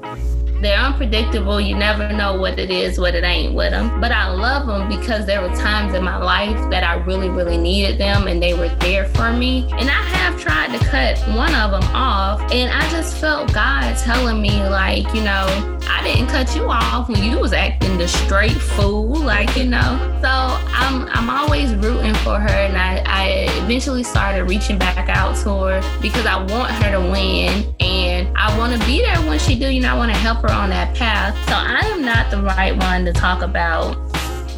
they're 0.61 0.79
unpredictable. 0.79 1.61
You 1.61 1.75
never 1.75 2.11
know 2.13 2.35
what 2.37 2.59
it 2.59 2.71
is, 2.71 2.99
what 2.99 3.15
it 3.15 3.23
ain't 3.23 3.53
with 3.53 3.71
them. 3.71 3.99
But 4.01 4.11
I 4.11 4.29
love 4.29 4.67
them 4.67 4.89
because 4.89 5.25
there 5.25 5.41
were 5.41 5.55
times 5.55 5.93
in 5.93 6.03
my 6.03 6.17
life 6.17 6.69
that 6.71 6.83
I 6.83 6.95
really, 7.05 7.29
really 7.29 7.57
needed 7.57 7.97
them 7.97 8.27
and 8.27 8.41
they 8.41 8.53
were 8.53 8.69
there 8.79 9.07
for 9.09 9.31
me. 9.31 9.69
And 9.73 9.89
I 9.89 10.01
have 10.01 10.39
tried 10.39 10.77
to 10.77 10.85
cut 10.85 11.17
one 11.35 11.53
of 11.53 11.71
them 11.71 11.95
off. 11.95 12.41
And 12.51 12.71
I 12.71 12.89
just 12.89 13.17
felt 13.17 13.53
God 13.53 13.95
telling 13.97 14.41
me, 14.41 14.67
like, 14.67 15.13
you 15.13 15.21
know, 15.21 15.77
I 15.89 16.01
didn't 16.03 16.27
cut 16.27 16.55
you 16.55 16.69
off 16.69 17.09
when 17.09 17.23
you 17.23 17.39
was 17.39 17.53
acting 17.53 17.97
the 17.97 18.07
straight 18.07 18.51
fool, 18.51 19.15
like, 19.19 19.55
you 19.55 19.65
know. 19.65 20.19
So 20.21 20.29
I'm 20.29 21.07
I'm 21.09 21.29
always 21.29 21.73
rooting 21.75 22.13
for 22.15 22.39
her 22.39 22.49
and 22.49 22.77
I, 22.77 23.03
I 23.05 23.27
eventually 23.63 24.03
started 24.03 24.43
reaching 24.45 24.77
back 24.77 25.09
out 25.09 25.35
to 25.43 25.49
her 25.49 25.99
because 26.01 26.25
I 26.25 26.37
want 26.43 26.71
her 26.71 26.91
to 26.91 26.99
win 26.99 27.73
and 27.79 28.35
I 28.37 28.57
want 28.57 28.79
to 28.79 28.87
be 28.87 29.01
there 29.01 29.17
when 29.27 29.39
she 29.39 29.57
do, 29.57 29.69
you 29.69 29.81
know, 29.81 29.93
I 29.93 29.97
want 29.97 30.11
to 30.11 30.17
help 30.17 30.39
her 30.39 30.46
her 30.47 30.53
on 30.53 30.69
that 30.69 30.95
path. 30.95 31.35
So 31.47 31.53
I 31.53 31.81
am 31.87 32.03
not 32.03 32.31
the 32.31 32.41
right 32.41 32.75
one 32.75 33.05
to 33.05 33.13
talk 33.13 33.41
about 33.41 33.95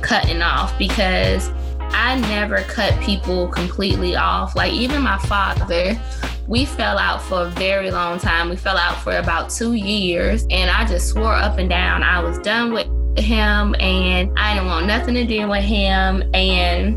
cutting 0.01 0.41
off 0.41 0.77
because 0.77 1.49
I 1.91 2.19
never 2.19 2.61
cut 2.63 2.99
people 3.01 3.47
completely 3.47 4.15
off. 4.15 4.55
Like 4.55 4.73
even 4.73 5.01
my 5.01 5.17
father, 5.19 5.99
we 6.47 6.65
fell 6.65 6.97
out 6.97 7.21
for 7.21 7.43
a 7.43 7.49
very 7.49 7.91
long 7.91 8.19
time. 8.19 8.49
We 8.49 8.55
fell 8.55 8.77
out 8.77 9.01
for 9.01 9.17
about 9.17 9.49
two 9.49 9.73
years, 9.73 10.45
and 10.49 10.69
I 10.71 10.85
just 10.85 11.09
swore 11.09 11.33
up 11.33 11.57
and 11.57 11.69
down 11.69 12.03
I 12.03 12.19
was 12.21 12.39
done 12.39 12.73
with 12.73 12.87
him 13.17 13.75
and 13.79 14.31
I 14.39 14.53
didn't 14.53 14.67
want 14.67 14.85
nothing 14.85 15.13
to 15.15 15.25
do 15.25 15.47
with 15.47 15.63
him. 15.63 16.23
And 16.33 16.95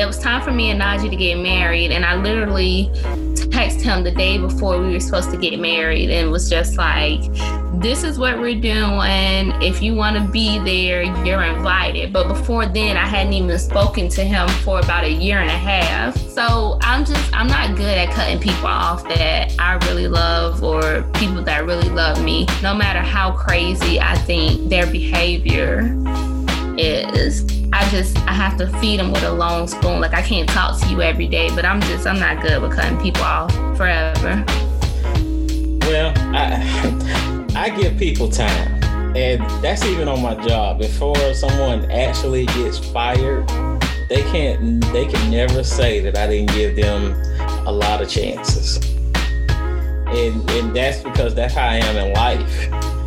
it 0.00 0.06
was 0.06 0.18
time 0.18 0.42
for 0.42 0.52
me 0.52 0.70
and 0.70 0.80
Najee 0.80 1.10
to 1.10 1.16
get 1.16 1.38
married, 1.38 1.92
and 1.92 2.04
I 2.04 2.16
literally 2.16 2.90
texted 3.62 3.82
him 3.82 4.02
the 4.02 4.10
day 4.10 4.38
before 4.38 4.80
we 4.80 4.92
were 4.92 5.00
supposed 5.00 5.30
to 5.30 5.36
get 5.36 5.58
married 5.60 6.10
and 6.10 6.32
was 6.32 6.50
just 6.50 6.76
like, 6.76 7.20
this 7.80 8.02
is 8.02 8.18
what 8.18 8.38
we're 8.38 8.60
doing. 8.60 9.52
If 9.62 9.80
you 9.80 9.94
want 9.94 10.16
to 10.16 10.32
be 10.32 10.58
there, 10.58 11.02
you're 11.24 11.42
invited. 11.42 12.12
But 12.12 12.26
before 12.26 12.66
then, 12.66 12.96
I 12.96 13.06
hadn't 13.06 13.32
even 13.32 13.56
spoken 13.58 14.08
to 14.10 14.24
him 14.24 14.48
for 14.64 14.80
about 14.80 15.04
a 15.04 15.10
year 15.12 15.38
and 15.38 15.48
a 15.48 15.52
half. 15.52 16.16
So 16.16 16.78
I'm 16.82 17.04
just, 17.04 17.32
I'm 17.32 17.46
not 17.46 17.76
good 17.76 17.96
at 17.96 18.10
cutting 18.10 18.40
people 18.40 18.66
off 18.66 19.04
that 19.04 19.54
I 19.60 19.74
really 19.86 20.08
love 20.08 20.64
or 20.64 21.02
people 21.14 21.42
that 21.42 21.64
really 21.64 21.88
love 21.88 22.22
me, 22.22 22.46
no 22.62 22.74
matter 22.74 23.00
how 23.00 23.30
crazy 23.30 24.00
I 24.00 24.16
think 24.18 24.70
their 24.70 24.86
behavior 24.86 25.96
is. 26.78 27.44
I 27.72 27.88
just 27.90 28.16
I 28.28 28.32
have 28.32 28.56
to 28.58 28.66
feed 28.78 29.00
them 29.00 29.12
with 29.12 29.22
a 29.22 29.32
long 29.32 29.66
spoon. 29.66 30.00
Like 30.00 30.14
I 30.14 30.22
can't 30.22 30.48
talk 30.48 30.80
to 30.80 30.88
you 30.88 31.02
every 31.02 31.28
day, 31.28 31.48
but 31.54 31.64
I'm 31.64 31.80
just 31.82 32.06
I'm 32.06 32.18
not 32.18 32.42
good 32.42 32.60
with 32.62 32.72
cutting 32.72 33.00
people 33.00 33.22
off 33.22 33.52
forever. 33.76 34.44
Well, 35.82 36.12
I 36.16 37.52
I 37.54 37.70
give 37.70 37.96
people 37.96 38.28
time. 38.28 38.80
And 39.14 39.42
that's 39.62 39.84
even 39.84 40.08
on 40.08 40.22
my 40.22 40.34
job. 40.46 40.78
Before 40.78 41.34
someone 41.34 41.90
actually 41.90 42.46
gets 42.46 42.78
fired, 42.78 43.46
they 44.08 44.22
can't 44.30 44.82
they 44.92 45.06
can 45.06 45.30
never 45.30 45.62
say 45.62 46.00
that 46.00 46.16
I 46.16 46.26
didn't 46.26 46.54
give 46.54 46.76
them 46.76 47.12
a 47.66 47.72
lot 47.72 48.00
of 48.00 48.08
chances. 48.08 48.76
And 50.06 50.50
and 50.50 50.74
that's 50.74 51.02
because 51.02 51.34
that's 51.34 51.54
how 51.54 51.66
I 51.66 51.76
am 51.76 51.96
in 51.96 52.14
life 52.14 53.01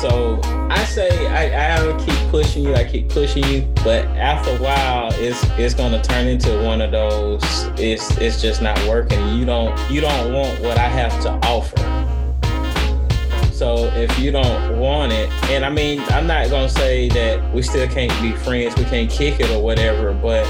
so 0.00 0.40
I 0.70 0.82
say 0.84 1.26
I, 1.26 1.76
I 1.76 1.98
keep 1.98 2.30
pushing 2.30 2.64
you, 2.64 2.74
I 2.74 2.84
keep 2.84 3.10
pushing 3.10 3.44
you, 3.44 3.62
but 3.84 4.06
after 4.16 4.50
a 4.50 4.58
while, 4.58 5.12
it's 5.14 5.44
it's 5.58 5.74
gonna 5.74 6.02
turn 6.02 6.26
into 6.26 6.62
one 6.64 6.80
of 6.80 6.90
those. 6.90 7.42
It's 7.76 8.16
it's 8.16 8.40
just 8.40 8.62
not 8.62 8.78
working. 8.88 9.36
You 9.36 9.44
don't 9.44 9.78
you 9.90 10.00
don't 10.00 10.32
want 10.32 10.58
what 10.62 10.78
I 10.78 10.88
have 10.88 11.20
to 11.22 11.30
offer. 11.46 11.76
So 13.52 13.92
if 13.94 14.18
you 14.18 14.32
don't 14.32 14.78
want 14.78 15.12
it, 15.12 15.30
and 15.50 15.66
I 15.66 15.70
mean, 15.70 16.00
I'm 16.08 16.26
not 16.26 16.48
gonna 16.48 16.70
say 16.70 17.10
that 17.10 17.52
we 17.52 17.60
still 17.60 17.86
can't 17.86 18.12
be 18.22 18.32
friends, 18.32 18.74
we 18.76 18.84
can't 18.84 19.10
kick 19.10 19.38
it 19.38 19.50
or 19.50 19.62
whatever, 19.62 20.14
but 20.14 20.46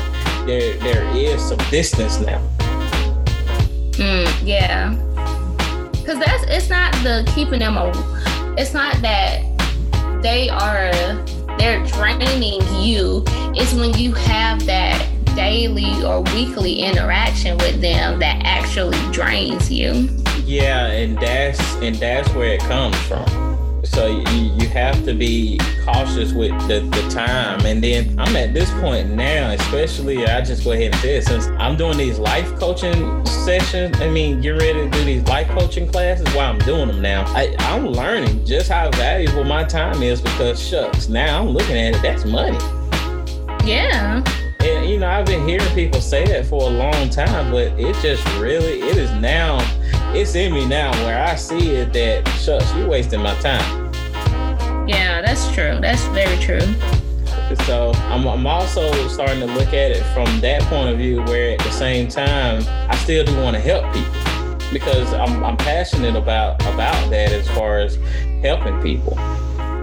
there 0.47 0.79
there 0.79 1.05
is 1.17 1.43
some 1.43 1.59
distance 1.71 2.21
now. 2.21 2.41
Mm, 3.99 4.31
yeah. 4.45 4.95
Cause 6.07 6.19
that's 6.21 6.45
it's 6.45 6.71
not 6.71 6.93
the 7.03 7.29
keeping 7.35 7.59
them 7.59 7.77
a 7.77 7.91
it's 8.61 8.75
not 8.75 8.95
that 9.01 9.43
they 10.23 10.51
are 10.51 10.93
they're 11.57 11.85
draining 11.87 12.61
you. 12.83 13.25
It's 13.55 13.73
when 13.73 13.95
you 13.95 14.13
have 14.13 14.65
that 14.67 15.09
daily 15.35 16.05
or 16.05 16.21
weekly 16.35 16.81
interaction 16.81 17.57
with 17.57 17.81
them 17.81 18.19
that 18.19 18.43
actually 18.45 18.99
drains 19.13 19.73
you. 19.73 20.09
Yeah, 20.45 20.89
and 20.89 21.19
that's 21.19 21.59
and 21.77 21.97
that's 21.97 22.29
where 22.35 22.53
it 22.53 22.61
comes 22.61 22.97
from 23.07 23.40
so 23.85 24.07
you, 24.07 24.53
you 24.59 24.69
have 24.69 25.05
to 25.05 25.15
be 25.15 25.59
cautious 25.85 26.33
with 26.33 26.53
the, 26.69 26.81
the 26.81 27.09
time. 27.11 27.65
And 27.65 27.83
then 27.83 28.19
i'm 28.19 28.37
at 28.37 28.53
this 28.53 28.71
point 28.81 29.11
now 29.11 29.51
especially 29.51 30.27
i 30.27 30.41
just 30.41 30.65
go 30.65 30.73
ahead 30.73 30.93
and 30.93 30.97
say 30.97 31.17
it 31.17 31.25
since 31.25 31.47
i'm 31.59 31.77
doing 31.77 31.97
these 31.97 32.19
life 32.19 32.49
coaching 32.59 33.25
sessions 33.27 34.01
i 34.01 34.09
mean 34.09 34.43
you're 34.43 34.59
ready 34.59 34.81
to 34.81 34.91
do 34.91 35.05
these 35.05 35.23
life 35.25 35.49
coaching 35.49 35.89
classes 35.89 36.27
while 36.35 36.51
i'm 36.51 36.59
doing 36.61 36.89
them 36.89 37.01
now. 37.01 37.25
I, 37.35 37.55
i'm 37.61 37.87
learning 37.87 38.45
just 38.45 38.71
how 38.71 38.91
valuable 38.91 39.45
my 39.45 39.65
time 39.65 40.03
is 40.03 40.21
because 40.21 40.61
shucks 40.61 41.09
now 41.09 41.41
i'm 41.41 41.51
looking 41.51 41.77
at 41.77 41.95
it 41.95 42.03
that's 42.03 42.25
money. 42.25 42.59
Yeah. 43.65 44.23
And 44.61 44.91
you 44.91 44.99
know 44.99 45.09
i've 45.09 45.27
been 45.27 45.47
hearing 45.47 45.75
people 45.75 46.01
say 46.01 46.27
that 46.27 46.47
for 46.47 46.63
a 46.63 46.73
long 46.73 47.09
time 47.11 47.51
but 47.51 47.79
it 47.79 47.95
just 48.03 48.27
really 48.39 48.81
it 48.81 48.97
is 48.97 49.11
now 49.21 49.60
it's 50.21 50.35
in 50.35 50.53
me 50.53 50.67
now 50.67 50.93
where 51.05 51.25
I 51.25 51.35
see 51.35 51.71
it 51.71 51.95
that 51.95 52.29
shucks, 52.29 52.75
you're 52.75 52.87
wasting 52.87 53.21
my 53.21 53.35
time. 53.41 53.91
Yeah, 54.87 55.23
that's 55.23 55.51
true. 55.55 55.79
That's 55.81 56.05
very 56.09 56.37
true. 56.39 56.61
So 57.65 57.93
I'm, 57.95 58.27
I'm 58.29 58.47
also 58.47 59.09
starting 59.09 59.41
to 59.41 59.47
look 59.47 59.69
at 59.69 59.91
it 59.91 60.03
from 60.13 60.41
that 60.41 60.61
point 60.65 60.91
of 60.91 60.99
view, 60.99 61.23
where 61.23 61.55
at 61.55 61.61
the 61.61 61.71
same 61.71 62.07
time 62.07 62.63
I 62.91 62.97
still 62.97 63.25
do 63.25 63.35
want 63.41 63.57
to 63.57 63.61
help 63.61 63.93
people 63.95 64.13
because 64.73 65.13
I'm, 65.15 65.43
I'm 65.43 65.57
passionate 65.57 66.15
about 66.15 66.61
about 66.63 67.11
that 67.11 67.33
as 67.33 67.49
far 67.49 67.81
as 67.81 67.97
helping 68.43 68.81
people. 68.83 69.17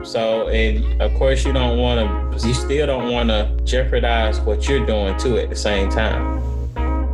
So, 0.05 0.49
and 0.49 1.01
of 1.01 1.13
course, 1.15 1.45
you 1.45 1.51
don't 1.51 1.79
want 1.79 2.39
to, 2.39 2.47
you 2.47 2.53
still 2.53 2.85
don't 2.85 3.11
want 3.11 3.29
to 3.29 3.57
jeopardize 3.63 4.39
what 4.39 4.69
you're 4.69 4.85
doing 4.85 5.17
too 5.17 5.37
at 5.37 5.49
the 5.49 5.55
same 5.55 5.89
time. 5.89 6.56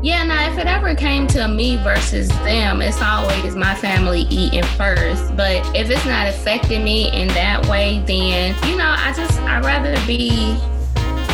Yeah, 0.03 0.25
now 0.25 0.51
if 0.51 0.57
it 0.57 0.67
ever 0.67 0.95
came 0.95 1.27
to 1.27 1.47
me 1.47 1.77
versus 1.77 2.27
them, 2.27 2.81
it's 2.81 3.01
always 3.01 3.55
my 3.55 3.73
family 3.73 4.23
eating 4.23 4.65
first. 4.75 5.33
But 5.37 5.65
if 5.73 5.89
it's 5.89 6.05
not 6.05 6.27
affecting 6.27 6.83
me 6.83 7.09
in 7.13 7.29
that 7.29 7.65
way, 7.67 8.03
then 8.05 8.53
you 8.67 8.75
know, 8.75 8.93
I 8.97 9.13
just 9.15 9.39
I'd 9.39 9.63
rather 9.63 9.95
be 10.05 10.57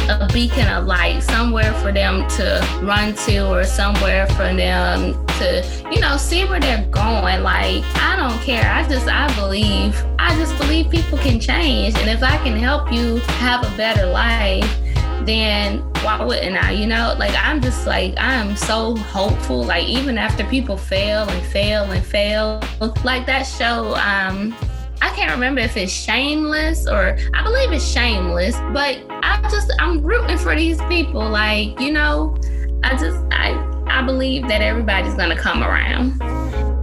a 0.07 0.29
beacon 0.31 0.67
of 0.67 0.85
light, 0.85 1.23
somewhere 1.23 1.73
for 1.81 1.91
them 1.91 2.27
to 2.27 2.79
run 2.83 3.15
to 3.25 3.49
or 3.49 3.63
somewhere 3.63 4.27
for 4.27 4.53
them 4.53 5.13
to, 5.39 5.83
you 5.91 5.99
know, 5.99 6.15
see 6.17 6.45
where 6.45 6.59
they're 6.59 6.85
going. 6.91 7.41
Like, 7.41 7.83
I 7.95 8.15
don't 8.17 8.39
care. 8.43 8.71
I 8.71 8.87
just 8.87 9.07
I 9.07 9.33
believe 9.35 9.99
I 10.19 10.35
just 10.35 10.55
believe 10.59 10.91
people 10.91 11.17
can 11.17 11.39
change. 11.39 11.97
And 11.97 12.07
if 12.07 12.21
I 12.21 12.37
can 12.43 12.55
help 12.55 12.91
you 12.91 13.17
have 13.39 13.65
a 13.65 13.75
better 13.75 14.05
life, 14.05 14.77
then 15.25 15.83
why 16.03 16.23
wouldn't 16.23 16.61
I? 16.63 16.71
You 16.71 16.87
know, 16.87 17.15
like 17.17 17.35
I'm 17.35 17.61
just 17.61 17.85
like 17.85 18.13
I'm 18.17 18.55
so 18.55 18.95
hopeful. 18.95 19.63
Like 19.63 19.85
even 19.85 20.17
after 20.17 20.43
people 20.45 20.77
fail 20.77 21.27
and 21.27 21.45
fail 21.47 21.83
and 21.83 22.03
fail, 22.03 22.61
like 23.03 23.25
that 23.25 23.43
show. 23.43 23.95
Um, 23.95 24.55
I 25.01 25.09
can't 25.11 25.31
remember 25.31 25.61
if 25.61 25.77
it's 25.77 25.93
Shameless 25.93 26.87
or 26.87 27.17
I 27.33 27.43
believe 27.43 27.71
it's 27.71 27.85
Shameless, 27.85 28.55
but 28.73 29.01
I 29.09 29.39
just 29.49 29.71
I'm 29.79 30.01
rooting 30.03 30.37
for 30.37 30.55
these 30.55 30.81
people. 30.83 31.27
Like 31.27 31.79
you 31.79 31.91
know, 31.91 32.37
I 32.83 32.95
just 32.97 33.21
I 33.31 33.51
I 33.87 34.01
believe 34.01 34.47
that 34.47 34.61
everybody's 34.61 35.15
gonna 35.15 35.37
come 35.37 35.63
around. 35.63 36.19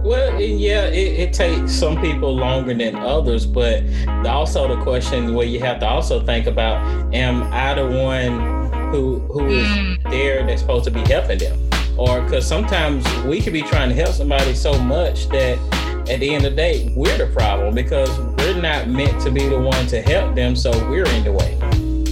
Well, 0.03 0.39
yeah, 0.39 0.85
it, 0.85 1.19
it, 1.19 1.33
takes 1.33 1.73
some 1.73 1.99
people 1.99 2.33
longer 2.33 2.73
than 2.73 2.95
others, 2.95 3.45
but 3.45 3.83
also 4.25 4.73
the 4.73 4.81
question 4.81 5.33
where 5.33 5.45
you 5.45 5.59
have 5.59 5.81
to 5.81 5.87
also 5.87 6.23
think 6.23 6.47
about: 6.47 6.77
Am 7.13 7.43
I 7.51 7.73
the 7.73 7.85
one 7.85 8.56
who 8.91 9.19
who 9.31 9.47
is 9.47 9.67
mm. 9.67 10.11
there 10.11 10.45
that's 10.45 10.61
supposed 10.61 10.85
to 10.85 10.91
be 10.91 11.01
helping 11.01 11.37
them? 11.37 11.57
Or 11.97 12.21
because 12.21 12.45
sometimes 12.47 13.05
we 13.23 13.41
could 13.41 13.53
be 13.53 13.63
trying 13.63 13.89
to 13.89 13.95
help 13.95 14.13
somebody 14.13 14.53
so 14.53 14.77
much 14.79 15.27
that 15.29 15.57
at 16.09 16.19
the 16.19 16.33
end 16.33 16.45
of 16.45 16.51
the 16.51 16.55
day, 16.55 16.93
we're 16.95 17.17
the 17.17 17.27
problem 17.27 17.73
because 17.73 18.09
we're 18.37 18.61
not 18.61 18.87
meant 18.87 19.21
to 19.21 19.31
be 19.31 19.47
the 19.47 19.59
one 19.59 19.87
to 19.87 20.01
help 20.01 20.35
them, 20.35 20.55
so 20.55 20.71
we're 20.89 21.07
in 21.07 21.23
the 21.23 21.31
way. 21.31 21.53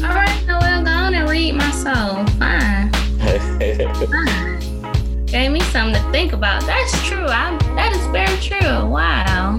All 0.03 0.13
right, 0.13 0.43
Noel, 0.47 0.83
go 0.83 0.91
on 0.91 1.13
and 1.13 1.29
read 1.29 1.53
my 1.53 1.71
soul. 1.71 2.25
Fine. 2.37 2.91
Fine 4.11 4.55
gave 5.35 5.51
me 5.51 5.59
something 5.59 6.01
to 6.01 6.11
think 6.11 6.31
about. 6.31 6.65
That's 6.65 6.93
true. 7.05 7.25
I, 7.27 7.57
that 7.75 7.91
is 7.93 8.05
very 8.07 8.37
true. 8.37 8.87
Wow. 8.87 9.57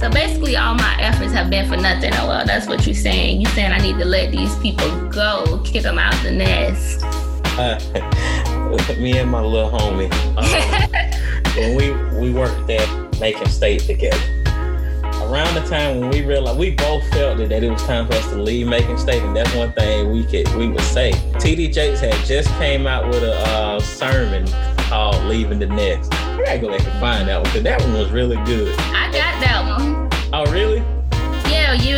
So 0.00 0.08
basically, 0.08 0.56
all 0.56 0.74
my 0.76 0.96
efforts 0.98 1.30
have 1.34 1.50
been 1.50 1.68
for 1.68 1.76
nothing. 1.76 2.14
Oh 2.14 2.26
well, 2.26 2.46
that's 2.46 2.66
what 2.66 2.86
you're 2.86 2.94
saying. 2.94 3.42
You're 3.42 3.50
saying 3.50 3.70
I 3.70 3.76
need 3.76 3.98
to 3.98 4.06
let 4.06 4.32
these 4.32 4.56
people 4.60 4.88
go, 5.10 5.60
kick 5.62 5.82
them 5.82 5.98
out 5.98 6.14
the 6.22 6.30
nest. 6.30 7.04
Uh, 7.58 7.78
me 8.98 9.18
and 9.18 9.30
my 9.30 9.42
little 9.42 9.70
homie, 9.70 10.10
um, 10.38 11.54
when 11.54 11.76
we 11.76 12.18
we 12.18 12.32
worked 12.32 12.70
at 12.70 13.20
Macon 13.20 13.50
State 13.50 13.82
together. 13.82 14.16
Around 15.28 15.54
the 15.54 15.66
time 15.68 16.00
when 16.00 16.08
we 16.08 16.24
realized 16.24 16.58
we 16.58 16.70
both 16.70 17.06
felt 17.10 17.36
that, 17.36 17.50
that 17.50 17.62
it 17.62 17.70
was 17.70 17.82
time 17.84 18.06
for 18.06 18.14
us 18.14 18.26
to 18.30 18.42
leave 18.42 18.66
Macon 18.68 18.96
State, 18.96 19.22
and 19.22 19.36
that's 19.36 19.54
one 19.54 19.70
thing 19.74 20.10
we 20.10 20.24
could 20.24 20.48
we 20.54 20.68
would 20.68 20.80
say. 20.80 21.12
TD 21.34 21.74
Jakes 21.74 22.00
had 22.00 22.14
just 22.24 22.48
came 22.56 22.86
out 22.86 23.06
with 23.06 23.22
a 23.22 23.36
uh, 23.48 23.78
sermon 23.80 24.46
called 24.88 25.22
Leaving 25.26 25.58
the 25.58 25.66
Nest. 25.66 26.10
I 26.14 26.42
gotta 26.42 26.58
go 26.58 26.70
back 26.70 26.86
and 26.86 27.00
find 27.00 27.28
that 27.28 27.36
one 27.36 27.44
because 27.44 27.64
that 27.64 27.82
one 27.82 27.92
was 27.92 28.10
really 28.10 28.42
good. 28.46 28.74
I 28.78 29.12
got 29.12 29.29
Oh, 30.32 30.46
really? 30.52 30.78
Yeah, 31.50 31.72
you. 31.72 31.96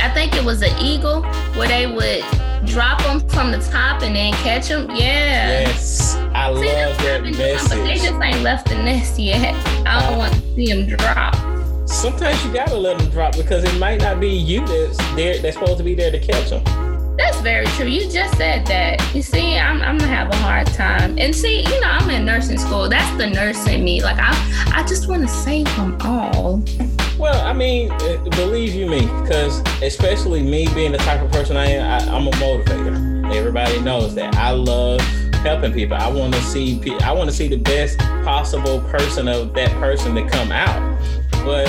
I 0.00 0.10
think 0.14 0.34
it 0.34 0.44
was 0.44 0.62
an 0.62 0.76
eagle 0.80 1.22
where 1.54 1.68
they 1.68 1.86
would 1.86 2.24
drop 2.66 3.02
them 3.02 3.20
from 3.28 3.52
the 3.52 3.58
top 3.70 4.02
and 4.02 4.16
then 4.16 4.32
catch 4.34 4.68
them. 4.68 4.88
Yeah. 4.90 5.60
Yes, 5.60 6.16
I 6.34 6.52
see, 6.54 6.72
love 6.72 6.98
that 6.98 7.22
message. 7.22 7.68
But 7.68 7.84
they 7.84 7.96
just 7.96 8.20
ain't 8.22 8.42
left 8.42 8.68
the 8.68 8.76
nest 8.76 9.18
yet. 9.18 9.54
I 9.86 10.00
don't 10.00 10.14
uh, 10.14 10.18
want 10.18 10.32
to 10.32 10.40
see 10.54 10.66
them 10.72 10.86
drop. 10.86 11.34
Sometimes 11.86 12.42
you 12.44 12.52
gotta 12.52 12.76
let 12.76 12.98
them 12.98 13.10
drop 13.10 13.36
because 13.36 13.64
it 13.64 13.78
might 13.78 14.00
not 14.00 14.18
be 14.18 14.28
you 14.30 14.66
that's 14.66 14.96
there 15.14 15.38
that's 15.38 15.56
supposed 15.56 15.78
to 15.78 15.84
be 15.84 15.94
there 15.94 16.10
to 16.10 16.18
catch 16.18 16.50
them. 16.50 16.83
That's 17.16 17.40
very 17.40 17.66
true. 17.66 17.86
You 17.86 18.10
just 18.10 18.36
said 18.36 18.66
that. 18.66 19.14
You 19.14 19.22
see, 19.22 19.56
I'm, 19.56 19.80
I'm 19.82 19.98
gonna 19.98 20.12
have 20.12 20.30
a 20.30 20.36
hard 20.36 20.66
time. 20.68 21.16
And 21.16 21.34
see, 21.34 21.60
you 21.60 21.80
know, 21.80 21.88
I'm 21.88 22.10
in 22.10 22.24
nursing 22.24 22.58
school. 22.58 22.88
That's 22.88 23.16
the 23.16 23.28
nurse 23.28 23.66
in 23.68 23.84
me. 23.84 24.02
Like 24.02 24.16
I, 24.18 24.32
I 24.74 24.84
just 24.84 25.08
want 25.08 25.22
to 25.22 25.28
save 25.28 25.66
them 25.76 25.96
all. 26.00 26.62
Well, 27.16 27.46
I 27.46 27.52
mean, 27.52 27.92
uh, 27.92 28.16
believe 28.30 28.74
you 28.74 28.86
me, 28.86 29.02
because 29.22 29.60
especially 29.80 30.42
me 30.42 30.66
being 30.74 30.90
the 30.90 30.98
type 30.98 31.22
of 31.22 31.30
person 31.30 31.56
I 31.56 31.66
am, 31.66 32.08
I, 32.08 32.16
I'm 32.16 32.26
a 32.26 32.32
motivator. 32.32 33.32
Everybody 33.32 33.80
knows 33.80 34.16
that. 34.16 34.34
I 34.34 34.50
love 34.50 35.00
helping 35.44 35.72
people. 35.72 35.96
I 35.96 36.08
want 36.08 36.34
to 36.34 36.40
see, 36.42 36.80
I 37.02 37.12
want 37.12 37.30
to 37.30 37.36
see 37.36 37.46
the 37.46 37.58
best 37.58 37.98
possible 37.98 38.80
person 38.80 39.28
of 39.28 39.54
that 39.54 39.70
person 39.78 40.16
to 40.16 40.28
come 40.28 40.50
out. 40.50 40.98
But 41.44 41.68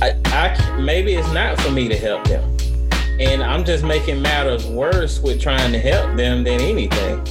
I, 0.00 0.18
I 0.26 0.80
maybe 0.80 1.14
it's 1.14 1.30
not 1.32 1.60
for 1.60 1.70
me 1.70 1.88
to 1.88 1.96
help 1.96 2.24
them 2.24 2.49
and 3.20 3.42
I'm 3.42 3.64
just 3.64 3.84
making 3.84 4.22
matters 4.22 4.66
worse 4.66 5.20
with 5.20 5.40
trying 5.40 5.72
to 5.72 5.78
help 5.78 6.16
them 6.16 6.42
than 6.42 6.58
anything. 6.60 7.22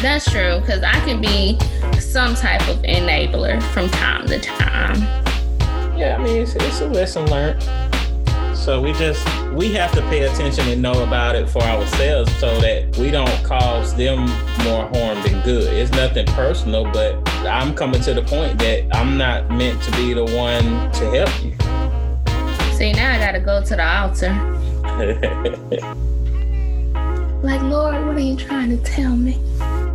That's 0.00 0.30
true, 0.30 0.60
because 0.60 0.82
I 0.82 0.98
can 1.04 1.20
be 1.20 1.58
some 2.00 2.34
type 2.34 2.66
of 2.68 2.78
enabler 2.82 3.62
from 3.74 3.90
time 3.90 4.26
to 4.28 4.40
time. 4.40 5.02
Yeah, 5.98 6.16
I 6.18 6.22
mean, 6.22 6.40
it's, 6.40 6.54
it's 6.54 6.80
a 6.80 6.86
lesson 6.86 7.26
learned. 7.26 7.62
So 8.56 8.80
we 8.80 8.92
just 8.94 9.26
we 9.52 9.72
have 9.72 9.92
to 9.92 10.02
pay 10.02 10.22
attention 10.22 10.68
and 10.68 10.80
know 10.80 11.02
about 11.02 11.34
it 11.34 11.48
for 11.48 11.62
ourselves 11.62 12.34
so 12.36 12.60
that 12.60 12.96
we 12.96 13.10
don't 13.10 13.42
cause 13.42 13.94
them 13.94 14.20
more 14.62 14.86
harm 14.88 15.22
than 15.22 15.42
good. 15.42 15.72
It's 15.72 15.90
nothing 15.92 16.26
personal, 16.26 16.84
but 16.92 17.16
I'm 17.46 17.74
coming 17.74 18.00
to 18.02 18.14
the 18.14 18.22
point 18.22 18.58
that 18.58 18.88
I'm 18.94 19.16
not 19.16 19.50
meant 19.50 19.82
to 19.82 19.90
be 19.92 20.12
the 20.12 20.24
one 20.24 20.90
to 20.92 21.10
help 21.10 21.44
you. 21.44 21.56
See, 22.76 22.92
now 22.92 23.14
I 23.14 23.18
gotta 23.18 23.40
go 23.40 23.62
to 23.62 23.76
the 23.76 23.84
altar. 23.84 24.57
like, 27.42 27.62
Lord, 27.62 28.04
what 28.04 28.16
are 28.16 28.20
you 28.20 28.36
trying 28.36 28.68
to 28.70 28.76
tell 28.82 29.14
me? 29.14 29.38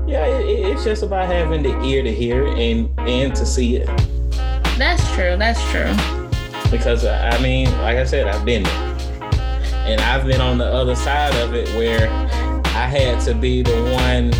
Yeah, 0.08 0.26
it, 0.26 0.46
it's 0.48 0.86
just 0.86 1.04
about 1.04 1.28
having 1.28 1.62
the 1.62 1.78
ear 1.84 2.04
to 2.04 2.13
hear 2.13 2.48
and 2.48 2.89
and 3.00 3.36
to 3.36 3.46
see 3.46 3.76
it. 3.76 3.86
That's 4.78 5.06
true. 5.13 5.36
That's 5.36 5.62
true. 5.72 5.94
Because 6.72 7.04
uh, 7.04 7.30
I 7.34 7.38
mean, 7.42 7.70
like 7.80 7.98
I 7.98 8.06
said, 8.06 8.28
I've 8.28 8.46
been 8.46 8.63
there, 8.63 8.98
and 9.86 10.00
I've 10.00 10.26
been 10.26 10.39
on 10.39 10.58
the 10.58 10.68
other 10.68 10.96
side 10.96 11.36
of 11.36 11.54
it 11.54 11.68
where 11.76 12.08
I 12.68 12.88
had 12.88 13.20
to 13.26 13.34
be 13.36 13.62
the 13.62 13.76
one 13.92 14.32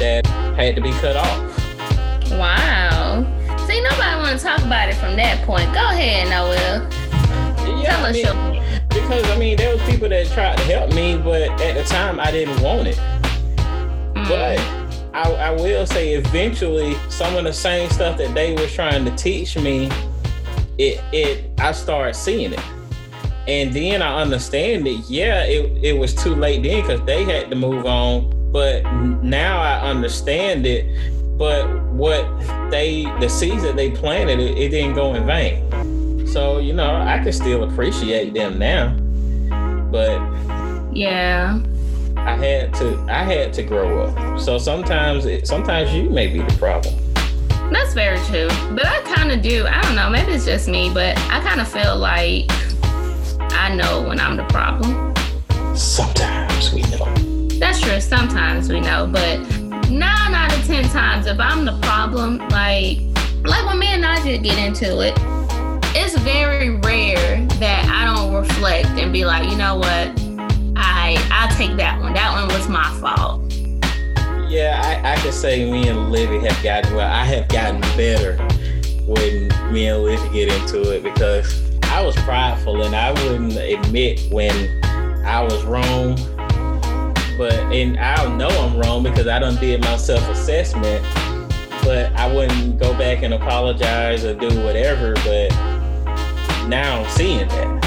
that 0.00 0.26
had 0.56 0.74
to 0.74 0.82
be 0.82 0.90
cut 0.90 1.14
off. 1.16 2.30
Wow. 2.32 3.22
See, 3.68 3.80
nobody 3.80 4.16
want 4.16 4.40
to 4.40 4.44
talk 4.44 4.60
about 4.60 4.88
it 4.88 4.96
from 4.96 5.14
that 5.14 5.46
point. 5.46 5.72
Go 5.72 5.88
ahead, 5.88 6.28
Noel. 6.30 6.88
Yeah, 7.80 7.96
Tell 7.96 8.06
I 8.06 8.12
mean, 8.12 8.24
your 8.24 8.34
because 9.02 9.28
I 9.30 9.38
mean, 9.38 9.56
there 9.56 9.74
was 9.74 9.82
people 9.82 10.08
that 10.08 10.26
tried 10.28 10.56
to 10.56 10.62
help 10.64 10.92
me, 10.94 11.16
but 11.16 11.42
at 11.60 11.74
the 11.74 11.84
time 11.84 12.18
I 12.20 12.30
didn't 12.30 12.60
want 12.62 12.88
it. 12.88 12.96
Mm. 12.96 14.28
But 14.28 14.82
I, 15.14 15.30
I 15.32 15.50
will 15.50 15.86
say, 15.86 16.14
eventually, 16.14 16.96
some 17.10 17.36
of 17.36 17.44
the 17.44 17.52
same 17.52 17.90
stuff 17.90 18.16
that 18.18 18.34
they 18.34 18.54
were 18.54 18.66
trying 18.66 19.04
to 19.04 19.14
teach 19.16 19.56
me, 19.56 19.90
it 20.78 21.02
it 21.12 21.50
I 21.58 21.72
started 21.72 22.14
seeing 22.14 22.52
it, 22.52 22.64
and 23.46 23.72
then 23.72 24.00
I 24.02 24.22
understand 24.22 24.86
it. 24.86 25.00
Yeah, 25.08 25.44
it 25.44 25.84
it 25.84 25.98
was 25.98 26.14
too 26.14 26.34
late 26.34 26.62
then 26.62 26.82
because 26.82 27.04
they 27.04 27.24
had 27.24 27.50
to 27.50 27.56
move 27.56 27.84
on, 27.84 28.50
but 28.52 28.82
now 29.22 29.60
I 29.60 29.80
understand 29.80 30.66
it. 30.66 30.86
But 31.36 31.66
what 31.92 32.24
they 32.70 33.04
the 33.20 33.28
seeds 33.28 33.62
that 33.64 33.76
they 33.76 33.90
planted, 33.90 34.38
it, 34.40 34.56
it 34.56 34.68
didn't 34.70 34.94
go 34.94 35.14
in 35.14 35.26
vain. 35.26 35.91
So 36.32 36.58
you 36.58 36.72
know, 36.72 36.96
I 36.96 37.18
can 37.18 37.32
still 37.32 37.64
appreciate 37.64 38.32
them 38.32 38.58
now, 38.58 38.96
but 39.90 40.18
yeah 40.94 41.60
I 42.16 42.36
had 42.36 42.74
to 42.74 42.98
I 43.08 43.24
had 43.24 43.52
to 43.54 43.62
grow 43.62 44.04
up. 44.04 44.40
So 44.40 44.56
sometimes 44.58 45.26
it, 45.26 45.46
sometimes 45.46 45.92
you 45.92 46.08
may 46.08 46.28
be 46.28 46.40
the 46.40 46.56
problem. 46.58 46.94
That's 47.72 47.94
very 47.94 48.18
true. 48.26 48.48
But 48.74 48.86
I 48.86 49.00
kind 49.14 49.32
of 49.32 49.42
do. 49.42 49.66
I 49.66 49.80
don't 49.82 49.96
know. 49.96 50.08
Maybe 50.08 50.32
it's 50.32 50.44
just 50.44 50.68
me, 50.68 50.90
but 50.92 51.18
I 51.30 51.40
kind 51.40 51.60
of 51.60 51.68
feel 51.68 51.96
like 51.96 52.44
I 53.52 53.74
know 53.74 54.02
when 54.02 54.20
I'm 54.20 54.36
the 54.36 54.44
problem. 54.44 55.14
Sometimes 55.76 56.72
we 56.72 56.82
know. 56.82 57.12
That's 57.58 57.80
true. 57.80 58.00
Sometimes 58.00 58.68
we 58.68 58.80
know, 58.80 59.06
but 59.06 59.38
nine 59.90 60.34
out 60.34 60.56
of 60.56 60.64
ten 60.66 60.84
times, 60.90 61.26
if 61.26 61.40
I'm 61.40 61.64
the 61.64 61.78
problem, 61.80 62.38
like 62.50 63.00
like 63.42 63.66
when 63.66 63.78
me 63.78 63.86
and 63.88 64.02
Nadia 64.02 64.38
get 64.38 64.58
into 64.58 65.00
it, 65.00 65.18
it's 65.94 66.18
very 66.18 66.70
rare 66.70 67.46
that 67.58 67.88
I 67.88 68.14
don't 68.14 68.34
reflect 68.34 68.88
and 68.90 69.12
be 69.12 69.24
like, 69.24 69.48
you 69.48 69.56
know 69.56 69.76
what, 69.76 70.10
I 70.76 71.16
I'll 71.30 71.54
take 71.56 71.76
that 71.76 72.00
one. 72.00 72.14
That 72.14 72.32
one 72.32 72.48
was 72.48 72.68
my 72.68 72.90
fault. 73.00 73.42
Yeah, 74.50 74.80
I, 74.84 75.14
I 75.14 75.16
could 75.16 75.34
say 75.34 75.70
me 75.70 75.88
and 75.88 76.10
Livy 76.10 76.38
have 76.46 76.62
gotten 76.62 76.94
well. 76.94 77.10
I 77.10 77.24
have 77.24 77.48
gotten 77.48 77.80
better 77.96 78.36
when 79.06 79.48
me 79.72 79.86
and 79.88 80.02
Livy 80.02 80.28
get 80.30 80.52
into 80.52 80.94
it 80.94 81.02
because 81.02 81.72
I 81.84 82.02
was 82.02 82.14
prideful 82.16 82.82
and 82.82 82.94
I 82.94 83.12
wouldn't 83.12 83.56
admit 83.56 84.30
when 84.30 84.82
I 85.24 85.42
was 85.42 85.64
wrong. 85.64 86.16
But 87.38 87.54
and 87.72 87.98
I 87.98 88.16
don't 88.16 88.36
know 88.36 88.48
I'm 88.48 88.78
wrong 88.78 89.02
because 89.02 89.26
I 89.26 89.38
done 89.38 89.56
did 89.56 89.80
my 89.80 89.96
self 89.96 90.28
assessment. 90.28 91.04
But 91.82 92.12
I 92.14 92.32
wouldn't 92.32 92.78
go 92.78 92.92
back 92.96 93.22
and 93.22 93.34
apologize 93.34 94.24
or 94.24 94.34
do 94.34 94.48
whatever. 94.62 95.14
But 95.24 95.50
now 96.68 97.06
seeing 97.08 97.48
that. 97.48 97.84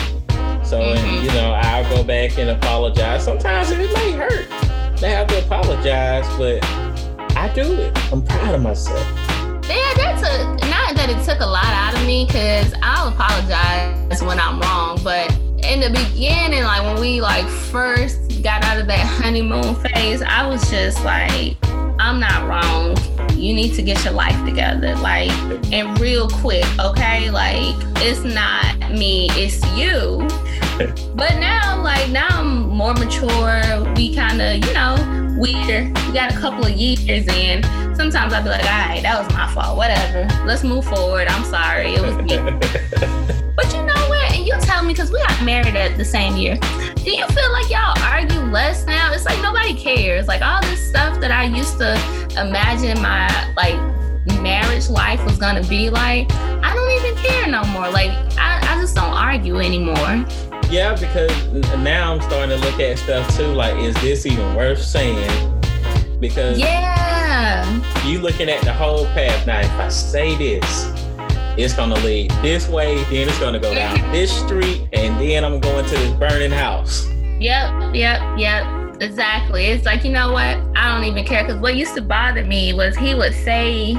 So, 0.66 0.80
mm-hmm. 0.80 0.98
and, 0.98 1.26
you 1.26 1.32
know, 1.32 1.52
I'll 1.54 1.88
go 1.96 2.04
back 2.04 2.38
and 2.38 2.50
apologize. 2.50 3.24
Sometimes 3.24 3.72
it 3.72 3.78
may 3.94 4.12
hurt 4.12 4.50
to 4.98 5.08
have 5.08 5.28
to 5.28 5.46
apologize, 5.46 6.26
but 6.38 6.64
I 7.38 7.52
do 7.54 7.74
it. 7.74 8.12
I'm 8.12 8.24
proud 8.24 8.56
of 8.56 8.62
myself. 8.62 9.06
Yeah, 9.68 9.94
that 9.96 10.20
took 10.20 10.70
not 10.70 10.96
that 10.96 11.10
it 11.10 11.24
took 11.26 11.42
a 11.42 11.46
lot 11.46 11.66
out 11.66 11.96
of 11.96 12.06
me 12.06 12.26
because 12.26 12.74
I'll 12.82 13.10
apologize 13.10 14.22
when 14.22 14.40
I'm 14.40 14.60
wrong, 14.60 15.00
but 15.04 15.32
in 15.66 15.80
the 15.80 15.90
beginning, 15.90 16.64
like 16.64 16.84
when 16.84 17.00
we 17.02 17.22
like 17.22 17.48
first 17.48 18.44
got 18.44 18.64
out 18.64 18.80
of 18.80 18.88
that 18.88 19.06
honeymoon 19.22 19.76
phase, 19.76 20.22
I 20.22 20.48
was 20.48 20.70
just 20.70 21.04
like, 21.04 21.58
I'm 22.06 22.20
not 22.20 22.48
wrong. 22.48 22.96
You 23.32 23.56
need 23.56 23.74
to 23.74 23.82
get 23.82 24.06
your 24.06 24.14
life 24.14 24.46
together. 24.46 24.94
Like, 24.98 25.32
and 25.74 26.00
real 26.00 26.30
quick, 26.30 26.64
okay? 26.80 27.32
Like, 27.32 27.76
it's 27.96 28.24
not 28.24 28.92
me, 28.92 29.28
it's 29.32 29.60
you. 29.76 30.20
but 31.16 31.40
now, 31.40 31.82
like, 31.82 32.12
now 32.12 32.28
I'm 32.30 32.70
more 32.70 32.94
mature. 32.94 33.92
We 33.96 34.14
kind 34.14 34.40
of, 34.40 34.64
you 34.64 34.74
know, 34.76 34.96
we're, 35.40 35.92
we 36.08 36.14
got 36.14 36.32
a 36.32 36.38
couple 36.40 36.64
of 36.64 36.74
years 36.74 37.26
in. 37.28 37.64
Sometimes 37.96 38.34
I'll 38.34 38.44
be 38.44 38.50
like, 38.50 38.62
all 38.66 38.88
right, 38.88 39.02
that 39.02 39.18
was 39.18 39.34
my 39.34 39.52
fault. 39.52 39.76
Whatever. 39.76 40.28
Let's 40.46 40.64
move 40.64 40.86
forward. 40.86 41.28
I'm 41.28 41.44
sorry. 41.46 41.96
It 41.96 42.02
was 42.04 42.16
me. 42.18 42.38
but 43.56 43.74
you 43.74 43.82
know 43.82 43.96
what? 44.10 44.32
And 44.32 44.46
you 44.46 44.54
tell 44.60 44.84
me, 44.84 44.94
because 44.94 45.12
we 45.12 45.18
got 45.18 45.44
married 45.44 45.76
at 45.76 45.98
the 45.98 46.06
same 46.06 46.36
year. 46.38 46.60
Do 47.06 47.12
you 47.12 47.28
feel 47.28 47.52
like 47.52 47.70
y'all 47.70 47.94
argue 48.02 48.40
less 48.52 48.84
now? 48.88 49.14
It's 49.14 49.26
like 49.26 49.40
nobody 49.40 49.76
cares. 49.76 50.28
Like 50.28 50.42
all 50.42 50.60
this 50.62 50.90
stuff 50.90 51.20
that 51.20 51.30
I 51.30 51.44
used 51.44 51.78
to 51.78 51.94
imagine 52.32 53.00
my 53.00 53.30
like 53.56 53.76
marriage 54.42 54.90
life 54.90 55.24
was 55.24 55.38
gonna 55.38 55.62
be 55.68 55.92
like, 55.92 56.26
I 56.34 56.74
don't 56.74 56.92
even 57.06 57.24
care 57.24 57.46
no 57.46 57.64
more. 57.66 57.92
Like 57.92 58.10
I, 58.40 58.58
I 58.60 58.82
just 58.82 58.96
don't 58.96 59.14
argue 59.14 59.60
anymore. 59.60 60.26
Yeah, 60.72 60.98
because 61.00 61.32
now 61.78 62.12
I'm 62.12 62.22
starting 62.22 62.60
to 62.60 62.66
look 62.66 62.80
at 62.80 62.98
stuff 62.98 63.38
too. 63.38 63.54
Like, 63.54 63.76
is 63.76 63.94
this 64.02 64.26
even 64.26 64.56
worth 64.56 64.82
saying? 64.82 65.62
Because 66.20 66.58
yeah, 66.58 67.68
you 68.04 68.18
looking 68.18 68.50
at 68.50 68.64
the 68.64 68.74
whole 68.74 69.06
path. 69.10 69.46
Now, 69.46 69.60
if 69.60 69.72
I 69.74 69.90
say 69.90 70.36
this, 70.36 70.86
it's 71.58 71.74
gonna 71.74 71.96
lead 71.96 72.32
this 72.42 72.68
way, 72.68 73.04
then 73.06 73.28
it's 73.28 73.40
gonna 73.40 73.60
go 73.60 73.74
down 73.74 74.00
this 74.12 74.32
street, 74.32 74.88
and 74.94 75.20
then 75.20 75.44
I'm 75.44 75.60
going 75.60 75.86
to 75.86 75.92
this 75.92 76.14
burning 76.14 76.52
house. 76.52 77.08
Yep, 77.40 77.96
yep, 77.96 78.22
yep. 78.38 79.02
Exactly. 79.02 79.66
It's 79.66 79.86
like, 79.86 80.06
you 80.06 80.12
know 80.12 80.32
what? 80.32 80.58
I 80.76 80.94
don't 80.94 81.04
even 81.04 81.26
care. 81.26 81.44
Because 81.44 81.60
what 81.60 81.76
used 81.76 81.96
to 81.96 82.02
bother 82.02 82.46
me 82.46 82.74
was 82.74 82.96
he 82.96 83.14
would 83.14 83.34
say 83.34 83.94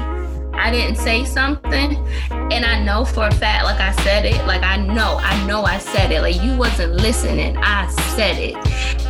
I 0.57 0.71
didn't 0.71 0.97
say 0.97 1.23
something 1.23 1.95
and 2.31 2.65
I 2.65 2.83
know 2.83 3.05
for 3.05 3.27
a 3.27 3.31
fact 3.33 3.65
like 3.65 3.79
I 3.79 3.91
said 4.03 4.25
it 4.25 4.45
like 4.47 4.63
I 4.63 4.77
know 4.77 5.17
I 5.21 5.45
know 5.45 5.63
I 5.63 5.77
said 5.77 6.11
it. 6.11 6.21
Like 6.21 6.41
you 6.41 6.57
wasn't 6.57 6.93
listening 6.93 7.57
I 7.57 7.87
said 8.15 8.37
it. 8.37 8.55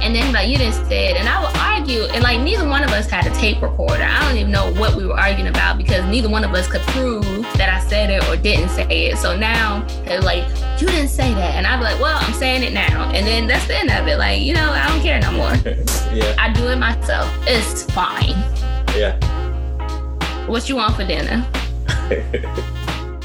And 0.03 0.15
then 0.15 0.33
like 0.33 0.49
you 0.49 0.57
didn't 0.57 0.85
say 0.87 1.11
it 1.11 1.17
and 1.17 1.27
I 1.27 1.43
would 1.43 1.55
argue 1.57 2.03
and 2.13 2.23
like 2.23 2.41
neither 2.41 2.67
one 2.67 2.83
of 2.83 2.89
us 2.91 3.09
had 3.09 3.25
a 3.25 3.31
tape 3.31 3.61
recorder. 3.61 4.03
I 4.03 4.27
don't 4.27 4.37
even 4.37 4.51
know 4.51 4.71
what 4.73 4.95
we 4.95 5.05
were 5.05 5.17
arguing 5.17 5.49
about 5.49 5.77
because 5.77 6.05
neither 6.05 6.29
one 6.29 6.43
of 6.43 6.53
us 6.53 6.67
could 6.67 6.81
prove 6.81 7.23
that 7.57 7.69
I 7.69 7.79
said 7.87 8.09
it 8.09 8.27
or 8.27 8.35
didn't 8.35 8.69
say 8.69 9.07
it. 9.07 9.17
So 9.17 9.37
now 9.37 9.85
it's 10.05 10.25
like 10.25 10.47
you 10.81 10.87
didn't 10.87 11.09
say 11.09 11.33
that. 11.33 11.55
And 11.55 11.65
I'd 11.65 11.77
be 11.77 11.83
like 11.83 11.99
well 11.99 12.17
I'm 12.21 12.33
saying 12.33 12.63
it 12.63 12.73
now. 12.73 13.09
And 13.11 13.25
then 13.25 13.47
that's 13.47 13.67
the 13.67 13.77
end 13.77 13.89
of 13.91 14.07
it. 14.07 14.17
Like 14.17 14.41
you 14.41 14.53
know 14.53 14.71
I 14.71 14.87
don't 14.87 15.01
care 15.01 15.19
no 15.21 15.31
more. 15.31 15.53
Yeah. 16.07 16.33
I 16.39 16.51
do 16.53 16.69
it 16.69 16.77
myself. 16.77 17.29
It's 17.45 17.83
fine. 17.91 18.29
Yeah 18.95 19.19
what 20.47 20.69
you 20.69 20.75
want 20.75 20.95
for 20.95 21.05
dinner? 21.05 21.47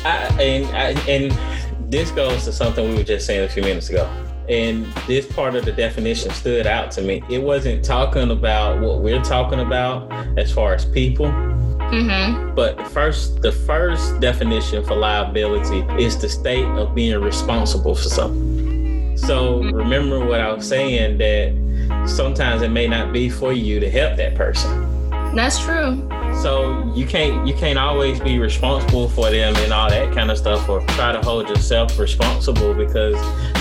I, 0.05 0.27
and 0.41 0.77
I, 0.77 1.01
and 1.09 1.93
this 1.93 2.11
goes 2.11 2.45
to 2.45 2.53
something 2.53 2.89
we 2.89 2.97
were 2.97 3.05
just 3.05 3.27
saying 3.27 3.45
a 3.45 3.49
few 3.49 3.63
minutes 3.63 3.91
ago. 3.91 4.11
And 4.49 4.87
this 5.07 5.31
part 5.33 5.55
of 5.55 5.65
the 5.65 5.73
definition 5.73 6.31
stood 6.33 6.67
out 6.67 6.91
to 6.93 7.03
me. 7.03 7.23
It 7.31 7.43
wasn't 7.43 7.85
talking 7.85 8.31
about 8.31 8.81
what 8.81 9.01
we're 9.01 9.23
talking 9.23 9.61
about 9.61 10.11
as 10.37 10.53
far 10.53 10.75
as 10.75 10.85
people. 10.85 11.27
Mm-hmm. 11.27 12.55
But 12.55 12.77
the 12.79 12.85
first, 12.87 13.41
the 13.43 13.53
first 13.53 14.19
definition 14.21 14.85
for 14.85 14.97
liability 14.97 15.81
is 16.03 16.21
the 16.21 16.29
state 16.29 16.65
of 16.65 16.95
being 16.95 17.21
responsible 17.21 17.95
for 17.95 18.09
something. 18.09 19.17
So 19.17 19.61
mm-hmm. 19.61 19.77
remember 19.77 20.25
what 20.27 20.41
I 20.41 20.53
was 20.53 20.67
saying 20.67 21.19
that 21.19 22.09
sometimes 22.09 22.63
it 22.63 22.71
may 22.71 22.89
not 22.89 23.13
be 23.13 23.29
for 23.29 23.53
you 23.53 23.79
to 23.79 23.91
help 23.91 24.17
that 24.17 24.35
person. 24.35 24.92
That's 25.35 25.59
true. 25.59 26.09
So 26.43 26.93
you 26.95 27.07
can't 27.07 27.47
you 27.47 27.55
can't 27.55 27.79
always 27.79 28.21
be 28.21 28.39
responsible 28.39 29.09
for 29.09 29.31
them 29.31 29.55
and 29.57 29.73
all 29.73 29.89
that 29.89 30.15
kind 30.15 30.31
of 30.31 30.37
stuff, 30.37 30.69
or 30.69 30.81
try 30.89 31.13
to 31.13 31.21
hold 31.21 31.49
yourself 31.49 31.99
responsible 31.99 32.75
because 32.75 33.17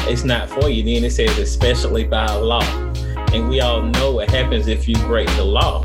it's 0.09 0.23
not 0.23 0.49
for 0.49 0.69
you. 0.69 0.83
Then 0.83 1.03
it 1.03 1.11
says 1.11 1.37
especially 1.37 2.03
by 2.03 2.31
law, 2.33 2.63
and 3.33 3.47
we 3.47 3.61
all 3.61 3.83
know 3.83 4.11
what 4.11 4.29
happens 4.29 4.67
if 4.67 4.87
you 4.87 4.95
break 5.07 5.27
the 5.35 5.43
law. 5.43 5.83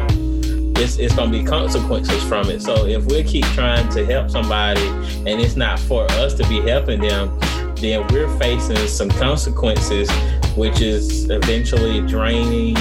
It's, 0.79 0.99
it's 0.99 1.14
going 1.14 1.33
to 1.33 1.38
be 1.38 1.44
consequences 1.44 2.22
from 2.25 2.51
it. 2.51 2.61
So 2.61 2.85
if 2.85 3.07
we 3.07 3.22
keep 3.22 3.46
trying 3.46 3.88
to 3.90 4.05
help 4.05 4.29
somebody 4.31 4.87
and 4.87 5.29
it's 5.29 5.57
not 5.57 5.79
for 5.79 6.05
us 6.12 6.35
to 6.35 6.46
be 6.49 6.61
helping 6.61 7.01
them, 7.01 7.38
then 7.77 8.07
we're 8.09 8.29
facing 8.38 8.77
some 8.87 9.09
consequences, 9.09 10.11
which 10.55 10.83
is 10.83 11.31
eventually 11.31 12.07
draining 12.07 12.77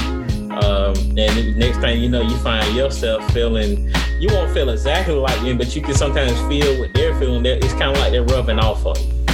um, 0.63 0.95
and 1.17 1.57
next 1.57 1.79
thing 1.79 2.01
you 2.01 2.09
know, 2.09 2.21
you 2.21 2.35
find 2.37 2.75
yourself 2.75 3.29
feeling, 3.33 3.91
you 4.19 4.29
won't 4.29 4.51
feel 4.53 4.69
exactly 4.69 5.13
like 5.15 5.39
them, 5.41 5.57
but 5.57 5.75
you 5.75 5.81
can 5.81 5.93
sometimes 5.93 6.31
feel 6.47 6.79
what 6.79 6.93
they're 6.93 7.17
feeling. 7.19 7.45
It's 7.45 7.73
kind 7.73 7.91
of 7.91 7.97
like 7.97 8.11
they're 8.11 8.23
rubbing 8.23 8.59
off 8.59 8.85
on 8.85 8.95
you. 8.95 9.25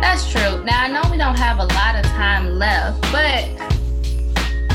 That's 0.00 0.30
true. 0.30 0.64
Now, 0.64 0.84
I 0.84 0.88
know 0.88 1.02
we 1.10 1.16
don't 1.16 1.36
have 1.36 1.58
a 1.58 1.64
lot 1.64 1.96
of 1.96 2.04
time 2.12 2.58
left, 2.58 3.00
but 3.12 3.48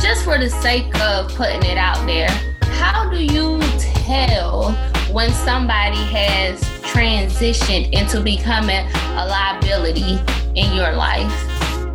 just 0.02 0.24
for 0.24 0.38
the 0.38 0.50
sake 0.50 0.94
of 1.00 1.34
putting 1.36 1.64
it 1.64 1.78
out 1.78 2.06
there, 2.06 2.30
how 2.62 3.10
do 3.10 3.24
you 3.24 3.60
tell 3.80 4.74
when 5.12 5.32
somebody 5.32 6.04
has 6.12 6.62
transitioned 6.82 7.92
into 7.94 8.22
becoming 8.22 8.86
a 8.86 9.26
liability 9.26 10.20
in 10.56 10.76
your 10.76 10.92
life? 10.92 11.32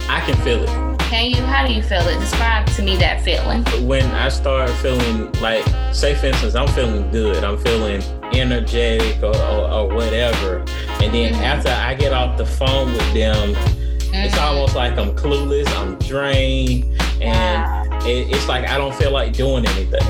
I 0.08 0.22
can 0.24 0.36
feel 0.42 0.64
it 0.64 0.89
Can 1.10 1.28
you? 1.28 1.42
How 1.42 1.66
do 1.66 1.74
you 1.74 1.82
feel 1.82 2.02
it? 2.02 2.20
Describe 2.20 2.66
to 2.76 2.82
me 2.82 2.94
that 2.98 3.20
feeling. 3.20 3.64
When 3.84 4.04
I 4.12 4.28
start 4.28 4.70
feeling 4.70 5.32
like, 5.40 5.64
say 5.92 6.14
for 6.14 6.26
instance, 6.26 6.54
I'm 6.54 6.68
feeling 6.68 7.10
good. 7.10 7.42
I'm 7.42 7.58
feeling 7.58 8.00
energetic 8.32 9.20
or, 9.20 9.34
or, 9.34 9.70
or 9.72 9.88
whatever, 9.88 10.58
and 11.02 11.12
then 11.12 11.32
mm-hmm. 11.32 11.42
after 11.42 11.70
I 11.70 11.94
get 11.94 12.12
off 12.12 12.38
the 12.38 12.46
phone 12.46 12.92
with 12.92 13.12
them, 13.12 13.54
mm-hmm. 13.54 14.14
it's 14.14 14.38
almost 14.38 14.76
like 14.76 14.96
I'm 14.96 15.10
clueless. 15.16 15.66
I'm 15.76 15.98
drained, 15.98 16.84
and 17.20 17.90
wow. 17.90 18.06
it, 18.06 18.30
it's 18.30 18.46
like 18.46 18.68
I 18.68 18.78
don't 18.78 18.94
feel 18.94 19.10
like 19.10 19.32
doing 19.32 19.66
anything. 19.66 20.06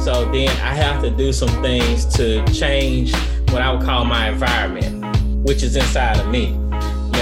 So 0.00 0.30
then 0.32 0.50
I 0.60 0.74
have 0.74 1.02
to 1.02 1.08
do 1.08 1.32
some 1.32 1.48
things 1.62 2.04
to 2.16 2.44
change 2.52 3.16
what 3.48 3.62
I 3.62 3.72
would 3.72 3.86
call 3.86 4.04
my 4.04 4.28
environment, 4.28 5.02
which 5.46 5.62
is 5.62 5.76
inside 5.76 6.20
of 6.20 6.28
me 6.28 6.60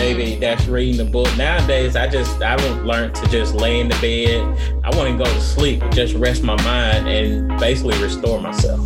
maybe 0.03 0.35
that's 0.35 0.67
reading 0.67 0.97
the 0.97 1.05
book. 1.05 1.29
Nowadays, 1.37 1.95
I 1.95 2.09
just 2.09 2.43
I 2.43 2.61
have 2.61 2.85
learned 2.85 3.15
to 3.15 3.29
just 3.29 3.55
lay 3.55 3.79
in 3.79 3.89
the 3.89 3.97
bed. 4.01 4.41
I 4.83 4.95
want 4.97 5.09
to 5.11 5.17
go 5.17 5.25
to 5.25 5.41
sleep, 5.41 5.81
just 5.93 6.15
rest 6.15 6.43
my 6.43 6.61
mind 6.65 7.09
and 7.09 7.49
basically 7.61 7.97
restore 8.03 8.41
myself. 8.41 8.81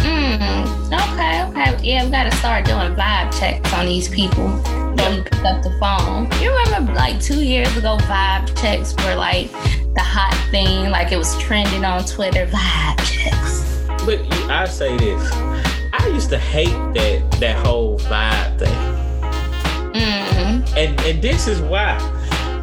Mm, 0.00 0.90
okay, 0.92 1.44
okay. 1.44 1.84
Yeah, 1.84 2.04
we 2.04 2.10
got 2.10 2.24
to 2.24 2.36
start 2.38 2.64
doing 2.64 2.92
vibe 2.96 3.38
checks 3.38 3.72
on 3.72 3.86
these 3.86 4.08
people 4.08 4.48
when 4.48 5.14
you 5.14 5.22
pick 5.22 5.44
up 5.44 5.62
the 5.62 5.70
phone. 5.78 6.28
You 6.42 6.52
remember 6.64 6.92
like 6.92 7.20
two 7.20 7.44
years 7.44 7.74
ago, 7.76 7.96
vibe 8.00 8.60
checks 8.60 8.96
were 9.04 9.14
like 9.14 9.48
the 9.52 10.02
hot 10.02 10.34
thing, 10.50 10.90
like 10.90 11.12
it 11.12 11.18
was 11.18 11.38
trending 11.38 11.84
on 11.84 12.04
Twitter. 12.04 12.46
Vibe 12.46 12.98
checks. 13.04 13.80
But 14.04 14.18
I 14.50 14.66
say 14.66 14.96
this, 14.96 15.30
I 15.92 16.10
used 16.12 16.30
to 16.30 16.38
hate 16.38 16.74
that 16.94 17.30
that 17.38 17.64
whole 17.64 18.00
vibe 18.00 18.58
thing. 18.58 18.91
And 21.04 21.12
and 21.12 21.20
this 21.20 21.48
is 21.48 21.60
why. 21.60 21.98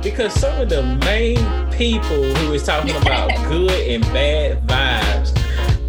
Because 0.02 0.34
some 0.34 0.62
of 0.62 0.70
the 0.70 0.82
main 1.06 1.38
people 1.72 2.24
who 2.24 2.54
is 2.54 2.64
talking 2.64 2.96
about 3.02 3.30
good 3.50 3.72
and 3.72 4.02
bad 4.14 4.66
vibes, 4.66 5.38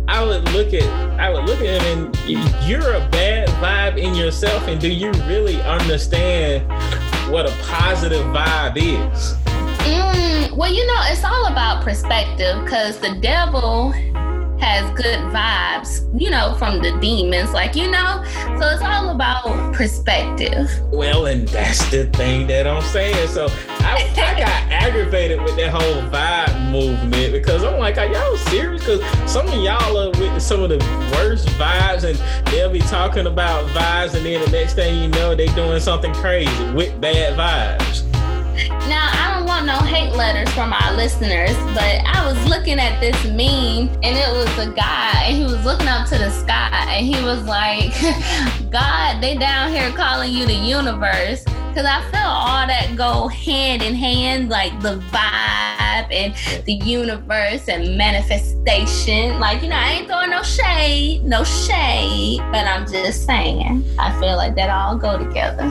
I 0.09 0.25
would 0.25 0.49
look 0.51 0.75
at 0.75 0.83
I 1.21 1.31
would 1.31 1.45
look 1.45 1.61
at 1.61 1.81
them 1.81 2.13
and 2.27 2.69
you're 2.69 2.95
a 2.95 3.09
bad 3.11 3.49
vibe 3.63 3.99
in 3.99 4.15
yourself, 4.17 4.67
and 4.67 4.81
do 4.81 4.89
you 4.89 5.13
really 5.29 5.63
understand 5.63 6.69
what 7.31 7.47
a 7.47 7.55
positive 7.63 8.25
vibe 8.27 8.77
is? 8.77 9.35
Mm, 9.87 10.57
well, 10.57 10.73
you 10.73 10.85
know, 10.87 11.01
it's 11.05 11.25
all 11.25 11.47
about 11.47 11.85
perspective 11.85 12.63
because 12.65 12.99
the 12.99 13.17
devil 13.21 13.93
has 14.61 14.91
good 14.95 15.19
vibes, 15.33 16.07
you 16.21 16.31
know, 16.31 16.55
from 16.55 16.83
the 16.83 16.97
demons, 17.01 17.53
like, 17.53 17.75
you 17.75 17.91
know? 17.91 18.23
So 18.59 18.69
it's 18.69 18.83
all 18.83 19.11
about 19.11 19.75
perspective. 19.75 20.71
Well, 20.93 21.27
and 21.27 21.49
that's 21.49 21.91
the 21.91 22.07
thing 22.07 22.47
that 22.49 22.67
I'm 22.67 22.83
saying. 22.83 23.29
So 23.29 23.49
I, 23.81 24.11
I 24.13 24.39
got 24.39 24.49
aggravated 24.71 25.43
with 25.43 25.57
that 25.57 25.71
whole 25.71 26.03
vibe 26.11 26.71
movement 26.71 27.33
because 27.33 27.65
I'm 27.65 27.79
like, 27.79 27.99
are 27.99 28.07
y'all 28.07 28.37
serious? 28.37 28.85
Because 28.85 29.31
some 29.31 29.47
of 29.47 29.55
y'all 29.55 29.97
are 29.97 30.11
with 30.11 30.43
some 30.43 30.63
of 30.63 30.71
the 30.71 30.79
worst 31.13 31.49
vibes 31.51 32.05
and 32.05 32.47
they'll 32.49 32.71
be 32.71 32.81
talking 32.81 33.27
about 33.27 33.65
vibes 33.69 34.15
and 34.15 34.25
then 34.25 34.45
the 34.45 34.51
next 34.51 34.75
thing 34.75 35.03
you 35.03 35.09
know, 35.09 35.35
they 35.35 35.47
doing 35.55 35.81
something 35.81 36.13
crazy 36.15 36.71
with 36.73 37.01
bad 37.01 37.39
vibes. 37.39 38.07
Now, 38.89 39.09
want 39.65 39.81
no 39.81 39.87
hate 39.87 40.13
letters 40.13 40.49
from 40.55 40.73
our 40.73 40.97
listeners, 40.97 41.55
but 41.75 42.01
I 42.07 42.27
was 42.27 42.49
looking 42.49 42.79
at 42.79 42.99
this 42.99 43.17
meme 43.27 43.91
and 44.03 44.17
it 44.17 44.33
was 44.33 44.67
a 44.67 44.73
guy 44.73 45.25
and 45.25 45.37
he 45.37 45.45
was 45.45 45.63
looking 45.65 45.87
up 45.87 46.09
to 46.09 46.17
the 46.17 46.31
sky 46.31 46.87
and 46.89 47.05
he 47.05 47.23
was 47.23 47.45
like, 47.45 47.93
God, 48.71 49.21
they 49.21 49.37
down 49.37 49.71
here 49.71 49.91
calling 49.91 50.33
you 50.33 50.47
the 50.47 50.55
universe. 50.55 51.45
Cause 51.75 51.85
I 51.85 52.01
feel 52.11 52.21
all 52.21 52.67
that 52.67 52.95
go 52.97 53.29
hand 53.29 53.83
in 53.83 53.95
hand, 53.95 54.49
like 54.49 54.73
the 54.81 54.99
vibe 55.13 56.11
and 56.11 56.35
the 56.65 56.73
universe 56.73 57.69
and 57.69 57.97
manifestation. 57.97 59.39
Like, 59.39 59.63
you 59.63 59.69
know, 59.69 59.77
I 59.77 59.93
ain't 59.93 60.09
throwing 60.09 60.31
no 60.31 60.43
shade, 60.43 61.23
no 61.25 61.45
shade, 61.45 62.41
but 62.51 62.67
I'm 62.67 62.91
just 62.91 63.27
saying, 63.27 63.85
I 63.99 64.19
feel 64.21 64.37
like 64.37 64.55
that 64.55 64.71
all 64.71 64.97
go 64.97 65.19
together. 65.19 65.69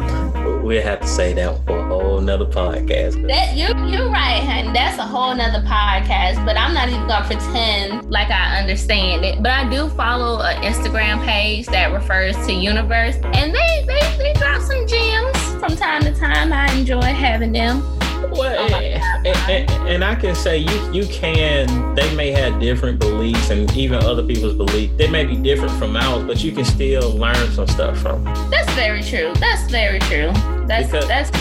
We'll 0.63 0.83
have 0.83 1.01
to 1.01 1.07
say 1.07 1.33
that 1.33 1.65
for 1.65 1.79
a 1.79 1.98
whole 1.99 2.21
nother 2.21 2.45
podcast. 2.45 3.27
That 3.27 3.55
you 3.55 3.67
you're 3.87 4.09
right, 4.09 4.41
honey. 4.43 4.71
That's 4.73 4.97
a 4.97 5.05
whole 5.05 5.35
nother 5.35 5.65
podcast. 5.65 6.43
But 6.45 6.57
I'm 6.57 6.73
not 6.73 6.89
even 6.89 7.07
gonna 7.07 7.25
pretend 7.25 8.09
like 8.09 8.29
I 8.29 8.59
understand 8.59 9.25
it. 9.25 9.41
But 9.43 9.51
I 9.51 9.69
do 9.69 9.89
follow 9.89 10.41
an 10.41 10.61
Instagram 10.63 11.23
page 11.25 11.65
that 11.67 11.91
refers 11.91 12.35
to 12.47 12.53
universe, 12.53 13.15
and 13.33 13.53
they 13.53 13.85
they, 13.85 14.17
they 14.17 14.33
drop 14.33 14.61
some 14.61 14.87
gems 14.87 15.37
from 15.59 15.75
time 15.75 16.03
to 16.03 16.13
time. 16.15 16.53
I 16.53 16.71
enjoy 16.73 17.01
having 17.01 17.51
them. 17.51 17.83
Well, 18.31 18.69
oh 18.71 18.75
and, 18.75 19.27
and, 19.49 19.87
and, 19.87 20.03
I 20.03 20.13
can 20.13 20.35
say 20.35 20.57
you 20.57 20.93
you 20.93 21.07
can. 21.07 21.95
They 21.95 22.13
may 22.15 22.31
have 22.31 22.59
different 22.59 22.99
beliefs, 22.99 23.49
and 23.49 23.71
even 23.75 24.03
other 24.03 24.23
people's 24.23 24.55
beliefs. 24.55 24.93
They 24.97 25.09
may 25.09 25.25
be 25.25 25.35
different 25.35 25.73
from 25.73 25.95
ours, 25.95 26.23
but 26.23 26.43
you 26.43 26.51
can 26.51 26.65
still 26.65 27.11
learn 27.11 27.51
some 27.51 27.67
stuff 27.67 27.97
from. 27.97 28.23
Them. 28.23 28.49
That's 28.51 28.71
very 28.73 29.01
true. 29.01 29.33
That's 29.39 29.69
very 29.71 29.99
true. 29.99 30.31
That's 30.67 30.91
because, 30.91 31.07
that's. 31.07 31.31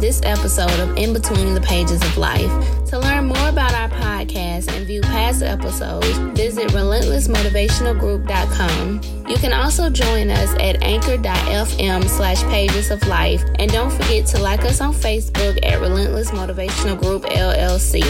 This 0.00 0.20
episode 0.24 0.80
of 0.80 0.96
In 0.96 1.12
Between 1.12 1.54
the 1.54 1.60
Pages 1.60 2.02
of 2.02 2.16
Life. 2.16 2.50
To 2.86 2.98
learn 2.98 3.26
more 3.26 3.48
about 3.48 3.74
our 3.74 3.88
podcast 3.88 4.74
and 4.74 4.84
view 4.86 5.02
past 5.02 5.42
episodes, 5.42 6.16
visit 6.38 6.68
relentlessmotivationalgroup.com. 6.68 9.00
You 9.28 9.36
can 9.36 9.52
also 9.52 9.90
join 9.90 10.30
us 10.30 10.54
at 10.54 10.82
anchor.fm 10.82 12.08
slash 12.08 12.42
pages 12.44 12.90
of 12.90 13.06
life. 13.06 13.44
And 13.58 13.70
don't 13.70 13.90
forget 13.90 14.24
to 14.28 14.40
like 14.40 14.64
us 14.64 14.80
on 14.80 14.94
Facebook 14.94 15.58
at 15.62 15.78
Relentless 15.80 16.30
Motivational 16.30 16.98
Group 16.98 17.24
LLC. 17.24 18.00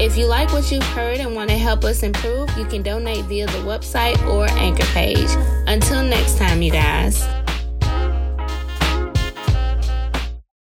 If 0.00 0.16
you 0.16 0.26
like 0.26 0.52
what 0.52 0.72
you've 0.72 0.82
heard 0.82 1.18
and 1.18 1.36
want 1.36 1.50
to 1.50 1.56
help 1.56 1.84
us 1.84 2.02
improve, 2.02 2.50
you 2.58 2.64
can 2.64 2.82
donate 2.82 3.24
via 3.26 3.46
the 3.46 3.58
website 3.58 4.20
or 4.26 4.48
anchor 4.58 4.86
page. 4.86 5.30
Until 5.66 6.02
next 6.02 6.36
time, 6.38 6.62
you 6.62 6.72
guys. 6.72 7.43